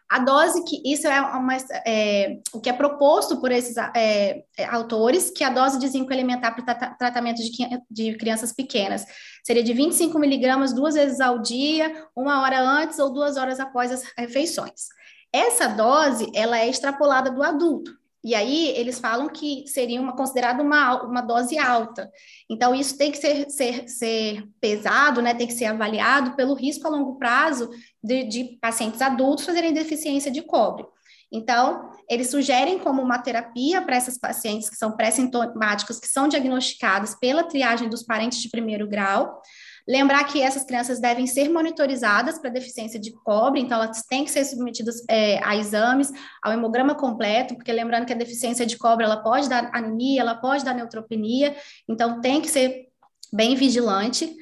A 0.09 0.19
dose 0.19 0.65
que 0.65 0.81
isso 0.85 1.07
é, 1.09 1.21
uma, 1.21 1.57
é, 1.87 2.39
o 2.53 2.61
que 2.61 2.71
é 2.71 2.73
proposto 2.73 3.41
por 3.41 3.51
esses 3.51 3.77
é, 3.97 4.45
é 4.57 4.65
autores, 4.67 5.31
que 5.31 5.43
a 5.43 5.51
dose 5.51 5.79
de 5.79 5.89
zinco 5.89 6.13
elementar 6.13 6.55
para 6.55 6.93
o 6.93 6.97
tratamento 6.97 7.39
de, 7.43 7.51
de, 7.91 8.17
crianças 8.17 8.53
pequenas 8.53 9.05
seria 9.43 9.63
de 9.63 9.73
25 9.73 10.19
miligramas 10.19 10.73
duas 10.73 10.95
vezes 10.95 11.21
ao 11.21 11.41
dia, 11.41 12.07
uma 12.15 12.43
hora 12.43 12.61
antes 12.61 12.99
ou 12.99 13.13
duas 13.13 13.37
horas 13.37 13.59
após 13.59 13.91
as 13.91 14.05
refeições. 14.17 14.89
Essa 15.33 15.67
dose 15.67 16.31
ela 16.35 16.59
é 16.59 16.69
extrapolada 16.69 17.31
do 17.31 17.43
adulto. 17.43 17.91
E 18.25 18.35
aí 18.35 18.69
eles 18.69 18.99
falam 18.99 19.29
que 19.29 19.65
seria 19.67 20.01
uma, 20.01 20.17
considerada 20.17 20.63
uma, 20.63 21.03
uma 21.03 21.21
dose 21.21 21.59
alta. 21.59 22.11
Então, 22.49 22.75
isso 22.75 22.97
tem 22.97 23.13
que 23.13 23.19
ser, 23.19 23.51
ser, 23.51 23.87
ser 23.87 24.49
pesado, 24.59 25.21
né? 25.21 25.35
tem 25.35 25.47
que 25.47 25.53
ser 25.53 25.67
avaliado 25.67 26.35
pelo 26.35 26.55
risco 26.55 26.87
a 26.87 26.91
longo 26.91 27.19
prazo 27.19 27.69
de, 28.03 28.25
de 28.25 28.59
pacientes 28.63 29.03
adultos 29.03 29.45
fazerem 29.45 29.75
deficiência 29.75 30.31
de 30.31 30.41
cobre. 30.41 30.87
Então, 31.31 31.91
eles 32.09 32.31
sugerem 32.31 32.79
como 32.79 33.03
uma 33.03 33.19
terapia 33.19 33.83
para 33.83 33.97
essas 33.97 34.17
pacientes 34.17 34.71
que 34.71 34.77
são 34.77 34.93
pré-sintomáticas, 34.93 35.99
que 35.99 36.07
são 36.07 36.29
diagnosticadas 36.29 37.15
pela 37.17 37.45
triagem 37.45 37.89
dos 37.89 38.03
parentes 38.03 38.41
de 38.41 38.49
primeiro 38.49 38.89
grau, 38.89 39.43
Lembrar 39.87 40.25
que 40.25 40.41
essas 40.41 40.65
crianças 40.65 40.99
devem 40.99 41.27
ser 41.27 41.51
monitorizadas 41.51 42.39
para 42.39 42.49
deficiência 42.49 42.99
de 42.99 43.13
cobre, 43.13 43.61
então 43.61 43.83
elas 43.83 44.03
têm 44.03 44.25
que 44.25 44.31
ser 44.31 44.45
submetidas 44.45 45.05
é, 45.11 45.43
a 45.45 45.55
exames, 45.57 46.11
ao 46.43 46.53
hemograma 46.53 46.95
completo, 46.95 47.55
porque 47.55 47.71
lembrando 47.71 48.07
que 48.07 48.13
a 48.13 48.17
deficiência 48.17 48.65
de 48.65 48.79
cobre 48.79 49.05
ela 49.05 49.23
pode 49.23 49.49
dar 49.49 49.71
anemia, 49.75 50.23
ela 50.23 50.37
pode 50.37 50.65
dar 50.65 50.75
neutropenia, 50.75 51.55
então 51.87 52.21
tem 52.23 52.41
que 52.41 52.49
ser 52.49 52.89
bem 53.31 53.55
vigilante. 53.55 54.35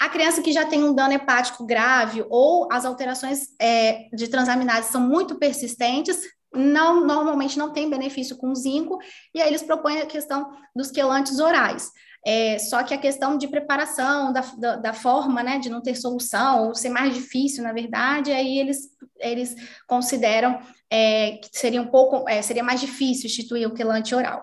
A 0.00 0.08
criança 0.08 0.42
que 0.42 0.52
já 0.52 0.64
tem 0.64 0.82
um 0.82 0.94
dano 0.94 1.12
hepático 1.12 1.66
grave 1.66 2.24
ou 2.30 2.66
as 2.72 2.86
alterações 2.86 3.48
é, 3.60 4.08
de 4.14 4.28
transaminase 4.28 4.90
são 4.90 5.00
muito 5.00 5.38
persistentes, 5.38 6.18
não 6.54 7.06
normalmente 7.06 7.58
não 7.58 7.70
tem 7.70 7.90
benefício 7.90 8.36
com 8.36 8.54
zinco, 8.54 8.98
e 9.34 9.42
aí 9.42 9.48
eles 9.48 9.62
propõem 9.62 10.00
a 10.00 10.06
questão 10.06 10.50
dos 10.74 10.90
quelantes 10.90 11.38
orais. 11.38 11.90
É, 12.28 12.58
só 12.58 12.82
que 12.82 12.92
a 12.92 12.98
questão 12.98 13.38
de 13.38 13.46
preparação, 13.46 14.32
da, 14.32 14.40
da, 14.58 14.76
da, 14.76 14.92
forma 14.92 15.44
né, 15.44 15.60
de 15.60 15.70
não 15.70 15.80
ter 15.80 15.94
solução, 15.94 16.66
ou 16.66 16.74
ser 16.74 16.88
mais 16.88 17.14
difícil, 17.14 17.62
na 17.62 17.72
verdade, 17.72 18.32
aí 18.32 18.58
eles, 18.58 18.78
eles 19.20 19.54
consideram 19.86 20.58
é, 20.90 21.36
que 21.36 21.48
seria 21.52 21.80
um 21.80 21.86
pouco, 21.86 22.28
é, 22.28 22.42
seria 22.42 22.64
mais 22.64 22.80
difícil 22.80 23.26
instituir 23.26 23.68
o 23.68 23.74
quelante 23.74 24.12
oral. 24.12 24.42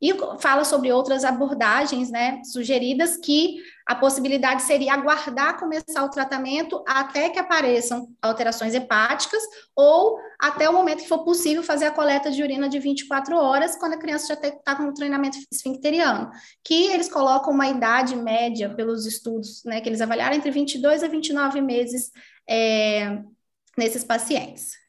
E 0.00 0.14
fala 0.38 0.64
sobre 0.64 0.90
outras 0.90 1.24
abordagens 1.24 2.10
né, 2.10 2.40
sugeridas 2.44 3.18
que 3.18 3.56
a 3.86 3.94
possibilidade 3.94 4.62
seria 4.62 4.94
aguardar 4.94 5.58
começar 5.58 6.02
o 6.04 6.08
tratamento 6.08 6.82
até 6.86 7.28
que 7.28 7.38
apareçam 7.38 8.08
alterações 8.22 8.74
hepáticas 8.74 9.42
ou 9.76 10.18
até 10.40 10.70
o 10.70 10.72
momento 10.72 11.02
que 11.02 11.08
for 11.08 11.22
possível 11.24 11.62
fazer 11.62 11.86
a 11.86 11.90
coleta 11.90 12.30
de 12.30 12.42
urina 12.42 12.68
de 12.68 12.78
24 12.78 13.36
horas, 13.36 13.76
quando 13.76 13.94
a 13.94 13.98
criança 13.98 14.28
já 14.28 14.48
está 14.48 14.74
com 14.74 14.84
um 14.84 14.94
treinamento 14.94 15.36
esfincteriano, 15.52 16.30
que 16.64 16.86
eles 16.86 17.12
colocam 17.12 17.52
uma 17.52 17.68
idade 17.68 18.16
média 18.16 18.74
pelos 18.74 19.04
estudos 19.04 19.62
né, 19.64 19.80
que 19.80 19.88
eles 19.88 20.00
avaliaram 20.00 20.36
entre 20.36 20.50
22 20.50 21.02
a 21.02 21.08
29 21.08 21.60
meses 21.60 22.10
é, 22.48 23.18
nesses 23.76 24.02
pacientes. 24.02 24.80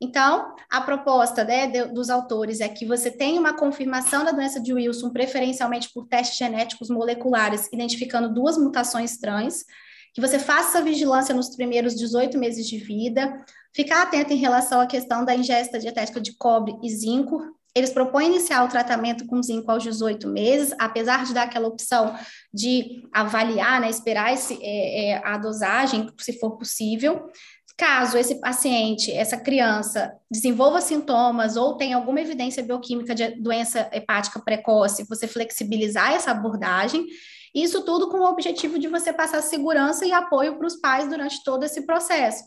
Então, 0.00 0.54
a 0.70 0.80
proposta 0.82 1.42
né, 1.42 1.66
de, 1.66 1.86
dos 1.86 2.10
autores 2.10 2.60
é 2.60 2.68
que 2.68 2.84
você 2.84 3.10
tenha 3.10 3.40
uma 3.40 3.56
confirmação 3.56 4.24
da 4.24 4.32
doença 4.32 4.60
de 4.60 4.72
Wilson, 4.72 5.10
preferencialmente 5.10 5.90
por 5.92 6.06
testes 6.06 6.36
genéticos 6.36 6.90
moleculares, 6.90 7.68
identificando 7.72 8.32
duas 8.32 8.58
mutações 8.58 9.16
trans, 9.16 9.64
que 10.12 10.20
você 10.20 10.38
faça 10.38 10.82
vigilância 10.82 11.34
nos 11.34 11.54
primeiros 11.54 11.94
18 11.94 12.38
meses 12.38 12.66
de 12.66 12.78
vida, 12.78 13.42
ficar 13.74 14.02
atento 14.02 14.32
em 14.32 14.36
relação 14.36 14.80
à 14.80 14.86
questão 14.86 15.24
da 15.24 15.34
ingesta 15.34 15.78
dietética 15.78 16.20
de 16.20 16.34
cobre 16.36 16.74
e 16.82 16.90
zinco. 16.90 17.54
Eles 17.74 17.90
propõem 17.90 18.28
iniciar 18.28 18.64
o 18.64 18.68
tratamento 18.68 19.26
com 19.26 19.42
zinco 19.42 19.70
aos 19.70 19.82
18 19.82 20.26
meses, 20.28 20.74
apesar 20.78 21.24
de 21.26 21.34
dar 21.34 21.42
aquela 21.42 21.68
opção 21.68 22.16
de 22.52 23.06
avaliar, 23.12 23.78
né, 23.80 23.90
esperar 23.90 24.32
esse, 24.32 24.58
é, 24.62 25.10
é, 25.10 25.22
a 25.22 25.36
dosagem, 25.36 26.10
se 26.18 26.38
for 26.38 26.56
possível. 26.56 27.30
Caso 27.76 28.16
esse 28.16 28.40
paciente, 28.40 29.12
essa 29.12 29.36
criança, 29.36 30.16
desenvolva 30.30 30.80
sintomas 30.80 31.56
ou 31.56 31.76
tenha 31.76 31.96
alguma 31.96 32.20
evidência 32.20 32.62
bioquímica 32.62 33.14
de 33.14 33.38
doença 33.40 33.90
hepática 33.92 34.40
precoce, 34.40 35.06
você 35.06 35.28
flexibilizar 35.28 36.12
essa 36.12 36.30
abordagem. 36.30 37.06
Isso 37.54 37.84
tudo 37.84 38.08
com 38.08 38.18
o 38.18 38.30
objetivo 38.30 38.78
de 38.78 38.88
você 38.88 39.12
passar 39.12 39.42
segurança 39.42 40.06
e 40.06 40.12
apoio 40.12 40.56
para 40.56 40.66
os 40.66 40.76
pais 40.76 41.06
durante 41.08 41.44
todo 41.44 41.64
esse 41.64 41.84
processo. 41.84 42.44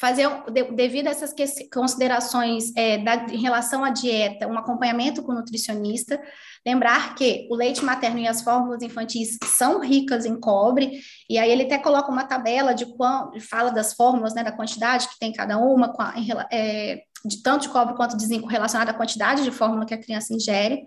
Fazer, 0.00 0.28
devido 0.74 1.08
a 1.08 1.10
essas 1.10 1.34
considerações 1.72 2.72
é, 2.76 2.98
da, 2.98 3.16
em 3.32 3.40
relação 3.40 3.84
à 3.84 3.90
dieta, 3.90 4.46
um 4.46 4.56
acompanhamento 4.56 5.22
com 5.22 5.32
o 5.32 5.34
nutricionista, 5.34 6.20
Lembrar 6.66 7.14
que 7.14 7.46
o 7.50 7.54
leite 7.54 7.84
materno 7.84 8.18
e 8.18 8.28
as 8.28 8.42
fórmulas 8.42 8.82
infantis 8.82 9.38
são 9.56 9.80
ricas 9.80 10.26
em 10.26 10.38
cobre, 10.38 11.00
e 11.28 11.38
aí 11.38 11.50
ele 11.50 11.62
até 11.62 11.78
coloca 11.78 12.10
uma 12.10 12.24
tabela 12.24 12.74
de 12.74 12.84
quanto, 12.84 13.40
fala 13.40 13.70
das 13.70 13.94
fórmulas, 13.94 14.34
né, 14.34 14.42
da 14.42 14.52
quantidade 14.52 15.08
que 15.08 15.18
tem 15.18 15.32
cada 15.32 15.56
uma, 15.58 15.94
a, 15.98 16.14
é, 16.52 17.00
de 17.24 17.42
tanto 17.42 17.62
de 17.62 17.68
cobre 17.70 17.94
quanto 17.94 18.16
de 18.16 18.26
zinco 18.26 18.46
relacionada 18.46 18.90
à 18.90 18.94
quantidade 18.94 19.42
de 19.44 19.50
fórmula 19.50 19.86
que 19.86 19.94
a 19.94 20.00
criança 20.00 20.34
ingere. 20.34 20.84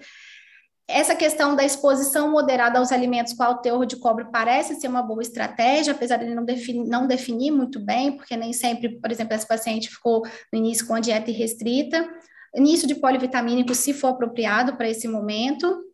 Essa 0.91 1.15
questão 1.15 1.55
da 1.55 1.63
exposição 1.63 2.29
moderada 2.29 2.79
aos 2.79 2.91
alimentos 2.91 3.33
com 3.33 3.43
alto 3.43 3.61
teor 3.61 3.85
de 3.85 3.95
cobre 3.95 4.25
parece 4.31 4.75
ser 4.75 4.87
uma 4.87 5.01
boa 5.01 5.21
estratégia, 5.21 5.93
apesar 5.93 6.17
de 6.17 6.25
ele 6.25 6.35
não 6.35 6.45
definir, 6.45 6.87
não 6.87 7.07
definir 7.07 7.51
muito 7.51 7.79
bem, 7.79 8.17
porque 8.17 8.35
nem 8.35 8.53
sempre, 8.53 8.99
por 8.99 9.11
exemplo, 9.11 9.33
esse 9.33 9.47
paciente 9.47 9.89
ficou 9.89 10.23
no 10.51 10.59
início 10.59 10.85
com 10.85 10.93
a 10.93 10.99
dieta 10.99 11.31
restrita 11.31 12.07
início 12.55 12.87
de 12.87 12.95
polivitamínico, 12.95 13.73
se 13.73 13.93
for 13.93 14.07
apropriado 14.07 14.75
para 14.75 14.89
esse 14.89 15.07
momento. 15.07 15.85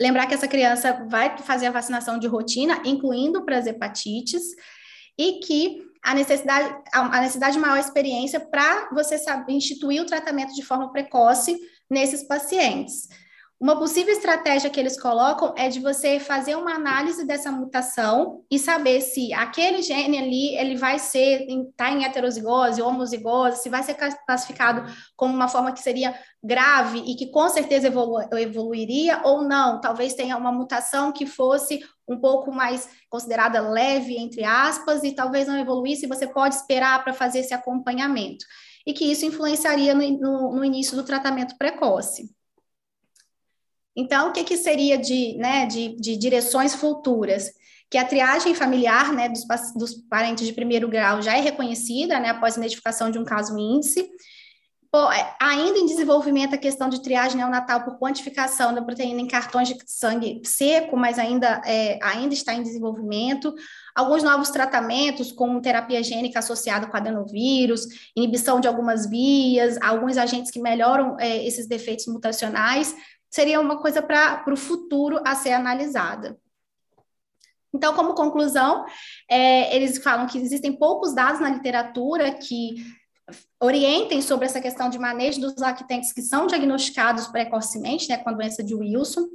Lembrar 0.00 0.26
que 0.26 0.34
essa 0.34 0.48
criança 0.48 1.04
vai 1.08 1.36
fazer 1.38 1.66
a 1.66 1.72
vacinação 1.72 2.18
de 2.18 2.26
rotina, 2.26 2.80
incluindo 2.84 3.44
para 3.44 3.58
as 3.58 3.66
hepatites, 3.66 4.42
e 5.18 5.40
que 5.40 5.82
a 6.02 6.14
necessidade, 6.14 6.74
a 6.92 7.20
necessidade 7.20 7.54
de 7.54 7.60
maior 7.60 7.78
experiência 7.78 8.40
para 8.40 8.88
você 8.90 9.18
saber 9.18 9.52
instituir 9.52 10.00
o 10.00 10.06
tratamento 10.06 10.54
de 10.54 10.62
forma 10.62 10.90
precoce 10.90 11.58
nesses 11.90 12.22
pacientes. 12.22 13.08
Uma 13.60 13.78
possível 13.78 14.14
estratégia 14.14 14.70
que 14.70 14.80
eles 14.80 14.98
colocam 14.98 15.52
é 15.54 15.68
de 15.68 15.80
você 15.80 16.18
fazer 16.18 16.56
uma 16.56 16.72
análise 16.72 17.26
dessa 17.26 17.52
mutação 17.52 18.42
e 18.50 18.58
saber 18.58 19.02
se 19.02 19.34
aquele 19.34 19.82
gene 19.82 20.16
ali 20.16 20.56
ele 20.56 20.76
vai 20.76 20.98
ser 20.98 21.46
tá 21.76 21.90
em 21.90 22.06
heterozigose, 22.06 22.80
homozigose, 22.80 23.62
se 23.62 23.68
vai 23.68 23.82
ser 23.82 23.98
classificado 24.26 24.90
como 25.14 25.34
uma 25.34 25.46
forma 25.46 25.72
que 25.72 25.80
seria 25.80 26.18
grave 26.42 27.00
e 27.00 27.14
que 27.14 27.30
com 27.30 27.46
certeza 27.50 27.88
evolu 27.88 28.22
evoluiria 28.38 29.20
ou 29.24 29.42
não. 29.42 29.78
Talvez 29.78 30.14
tenha 30.14 30.38
uma 30.38 30.50
mutação 30.50 31.12
que 31.12 31.26
fosse 31.26 31.80
um 32.08 32.18
pouco 32.18 32.50
mais 32.50 32.88
considerada 33.10 33.60
leve 33.60 34.16
entre 34.16 34.42
aspas 34.42 35.04
e 35.04 35.14
talvez 35.14 35.46
não 35.46 35.58
evoluísse. 35.58 36.06
Você 36.06 36.26
pode 36.26 36.54
esperar 36.54 37.04
para 37.04 37.12
fazer 37.12 37.40
esse 37.40 37.52
acompanhamento 37.52 38.42
e 38.86 38.94
que 38.94 39.04
isso 39.04 39.26
influenciaria 39.26 39.94
no, 39.94 40.18
no, 40.18 40.56
no 40.56 40.64
início 40.64 40.96
do 40.96 41.04
tratamento 41.04 41.58
precoce. 41.58 42.39
Então, 43.96 44.28
o 44.28 44.32
que, 44.32 44.44
que 44.44 44.56
seria 44.56 44.96
de, 44.96 45.36
né, 45.36 45.66
de, 45.66 45.96
de 45.96 46.16
direções 46.16 46.74
futuras? 46.74 47.50
Que 47.90 47.98
a 47.98 48.04
triagem 48.04 48.54
familiar 48.54 49.12
né, 49.12 49.28
dos, 49.28 49.44
dos 49.76 49.94
parentes 50.08 50.46
de 50.46 50.52
primeiro 50.52 50.88
grau 50.88 51.20
já 51.20 51.36
é 51.36 51.40
reconhecida 51.40 52.20
né, 52.20 52.28
após 52.30 52.56
identificação 52.56 53.10
de 53.10 53.18
um 53.18 53.24
caso 53.24 53.58
índice. 53.58 54.08
Pô, 54.92 55.10
é, 55.12 55.36
ainda 55.40 55.78
em 55.78 55.86
desenvolvimento 55.86 56.52
a 56.52 56.58
questão 56.58 56.88
de 56.88 57.00
triagem 57.00 57.36
neonatal 57.36 57.84
por 57.84 57.96
quantificação 57.96 58.74
da 58.74 58.82
proteína 58.82 59.20
em 59.20 59.26
cartões 59.28 59.68
de 59.68 59.76
sangue 59.86 60.42
seco, 60.44 60.96
mas 60.96 61.16
ainda, 61.16 61.62
é, 61.64 61.96
ainda 62.02 62.34
está 62.34 62.54
em 62.54 62.62
desenvolvimento. 62.62 63.54
Alguns 63.94 64.24
novos 64.24 64.50
tratamentos, 64.50 65.30
como 65.30 65.60
terapia 65.60 66.02
gênica 66.02 66.40
associada 66.40 66.88
com 66.88 66.96
adenovírus, 66.96 67.86
inibição 68.16 68.58
de 68.58 68.66
algumas 68.66 69.08
vias, 69.08 69.80
alguns 69.80 70.16
agentes 70.16 70.50
que 70.50 70.60
melhoram 70.60 71.16
é, 71.20 71.46
esses 71.46 71.68
defeitos 71.68 72.08
mutacionais, 72.08 72.92
seria 73.30 73.60
uma 73.60 73.80
coisa 73.80 74.02
para 74.02 74.44
o 74.52 74.56
futuro 74.56 75.20
a 75.24 75.34
ser 75.34 75.52
analisada. 75.52 76.36
Então, 77.72 77.94
como 77.94 78.14
conclusão, 78.14 78.84
é, 79.30 79.74
eles 79.74 80.02
falam 80.02 80.26
que 80.26 80.38
existem 80.38 80.72
poucos 80.72 81.14
dados 81.14 81.40
na 81.40 81.48
literatura 81.48 82.32
que 82.32 82.84
orientem 83.60 84.20
sobre 84.20 84.46
essa 84.46 84.60
questão 84.60 84.90
de 84.90 84.98
manejo 84.98 85.40
dos 85.40 85.54
lactentes 85.56 86.12
que 86.12 86.20
são 86.20 86.48
diagnosticados 86.48 87.28
precocemente, 87.28 88.08
né, 88.08 88.16
com 88.16 88.28
a 88.28 88.32
doença 88.32 88.62
de 88.62 88.74
Wilson, 88.74 89.28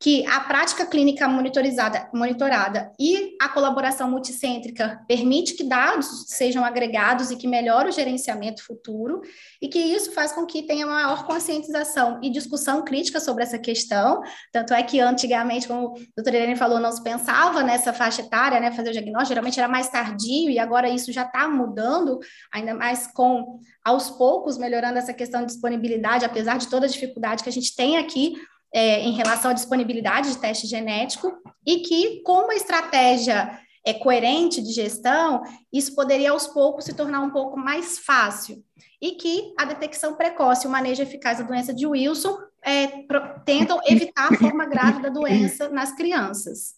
que 0.00 0.24
a 0.26 0.40
prática 0.40 0.86
clínica 0.86 1.26
monitorizada, 1.26 2.08
monitorada 2.14 2.92
e 3.00 3.36
a 3.40 3.48
colaboração 3.48 4.08
multicêntrica 4.08 5.00
permite 5.08 5.54
que 5.54 5.64
dados 5.64 6.24
sejam 6.28 6.64
agregados 6.64 7.32
e 7.32 7.36
que 7.36 7.48
melhore 7.48 7.88
o 7.88 7.92
gerenciamento 7.92 8.64
futuro, 8.64 9.20
e 9.60 9.68
que 9.68 9.78
isso 9.78 10.12
faz 10.12 10.30
com 10.30 10.46
que 10.46 10.62
tenha 10.62 10.86
maior 10.86 11.26
conscientização 11.26 12.20
e 12.22 12.30
discussão 12.30 12.84
crítica 12.84 13.18
sobre 13.18 13.42
essa 13.42 13.58
questão. 13.58 14.22
Tanto 14.52 14.72
é 14.72 14.82
que 14.84 15.00
antigamente, 15.00 15.66
como 15.66 15.96
a 15.96 16.00
doutora 16.16 16.36
Irene 16.36 16.56
falou, 16.56 16.78
não 16.78 16.92
se 16.92 17.02
pensava 17.02 17.64
nessa 17.64 17.92
faixa 17.92 18.22
etária, 18.22 18.60
né, 18.60 18.70
fazer 18.70 18.90
o 18.90 18.92
diagnóstico, 18.92 19.30
geralmente 19.30 19.58
era 19.58 19.68
mais 19.68 19.88
tardio, 19.88 20.50
e 20.50 20.60
agora 20.60 20.88
isso 20.88 21.12
já 21.12 21.22
está 21.22 21.48
mudando, 21.48 22.20
ainda 22.52 22.72
mais 22.72 23.08
com, 23.12 23.58
aos 23.84 24.10
poucos, 24.10 24.56
melhorando 24.56 24.98
essa 24.98 25.12
questão 25.12 25.40
de 25.40 25.48
disponibilidade, 25.48 26.24
apesar 26.24 26.56
de 26.56 26.68
toda 26.68 26.86
a 26.86 26.88
dificuldade 26.88 27.42
que 27.42 27.48
a 27.48 27.52
gente 27.52 27.74
tem 27.74 27.96
aqui 27.96 28.34
é, 28.72 29.00
em 29.00 29.12
relação 29.12 29.50
à 29.50 29.54
disponibilidade 29.54 30.30
de 30.30 30.38
teste 30.38 30.66
genético, 30.66 31.32
e 31.66 31.80
que, 31.80 32.22
com 32.22 32.44
uma 32.44 32.54
estratégia 32.54 33.58
é, 33.84 33.94
coerente 33.94 34.62
de 34.62 34.72
gestão, 34.72 35.42
isso 35.72 35.94
poderia 35.94 36.30
aos 36.30 36.46
poucos 36.46 36.84
se 36.84 36.94
tornar 36.94 37.20
um 37.20 37.30
pouco 37.30 37.58
mais 37.58 37.98
fácil. 37.98 38.62
E 39.00 39.12
que 39.12 39.54
a 39.58 39.64
detecção 39.64 40.14
precoce 40.14 40.66
e 40.66 40.68
o 40.68 40.70
manejo 40.70 41.02
eficaz 41.02 41.38
da 41.38 41.44
doença 41.44 41.72
de 41.72 41.86
Wilson 41.86 42.36
é, 42.62 42.86
pro, 43.02 43.40
tentam 43.44 43.80
evitar 43.86 44.32
a 44.32 44.36
forma 44.36 44.66
grave 44.66 45.00
da 45.00 45.08
doença 45.08 45.68
nas 45.68 45.94
crianças. 45.94 46.77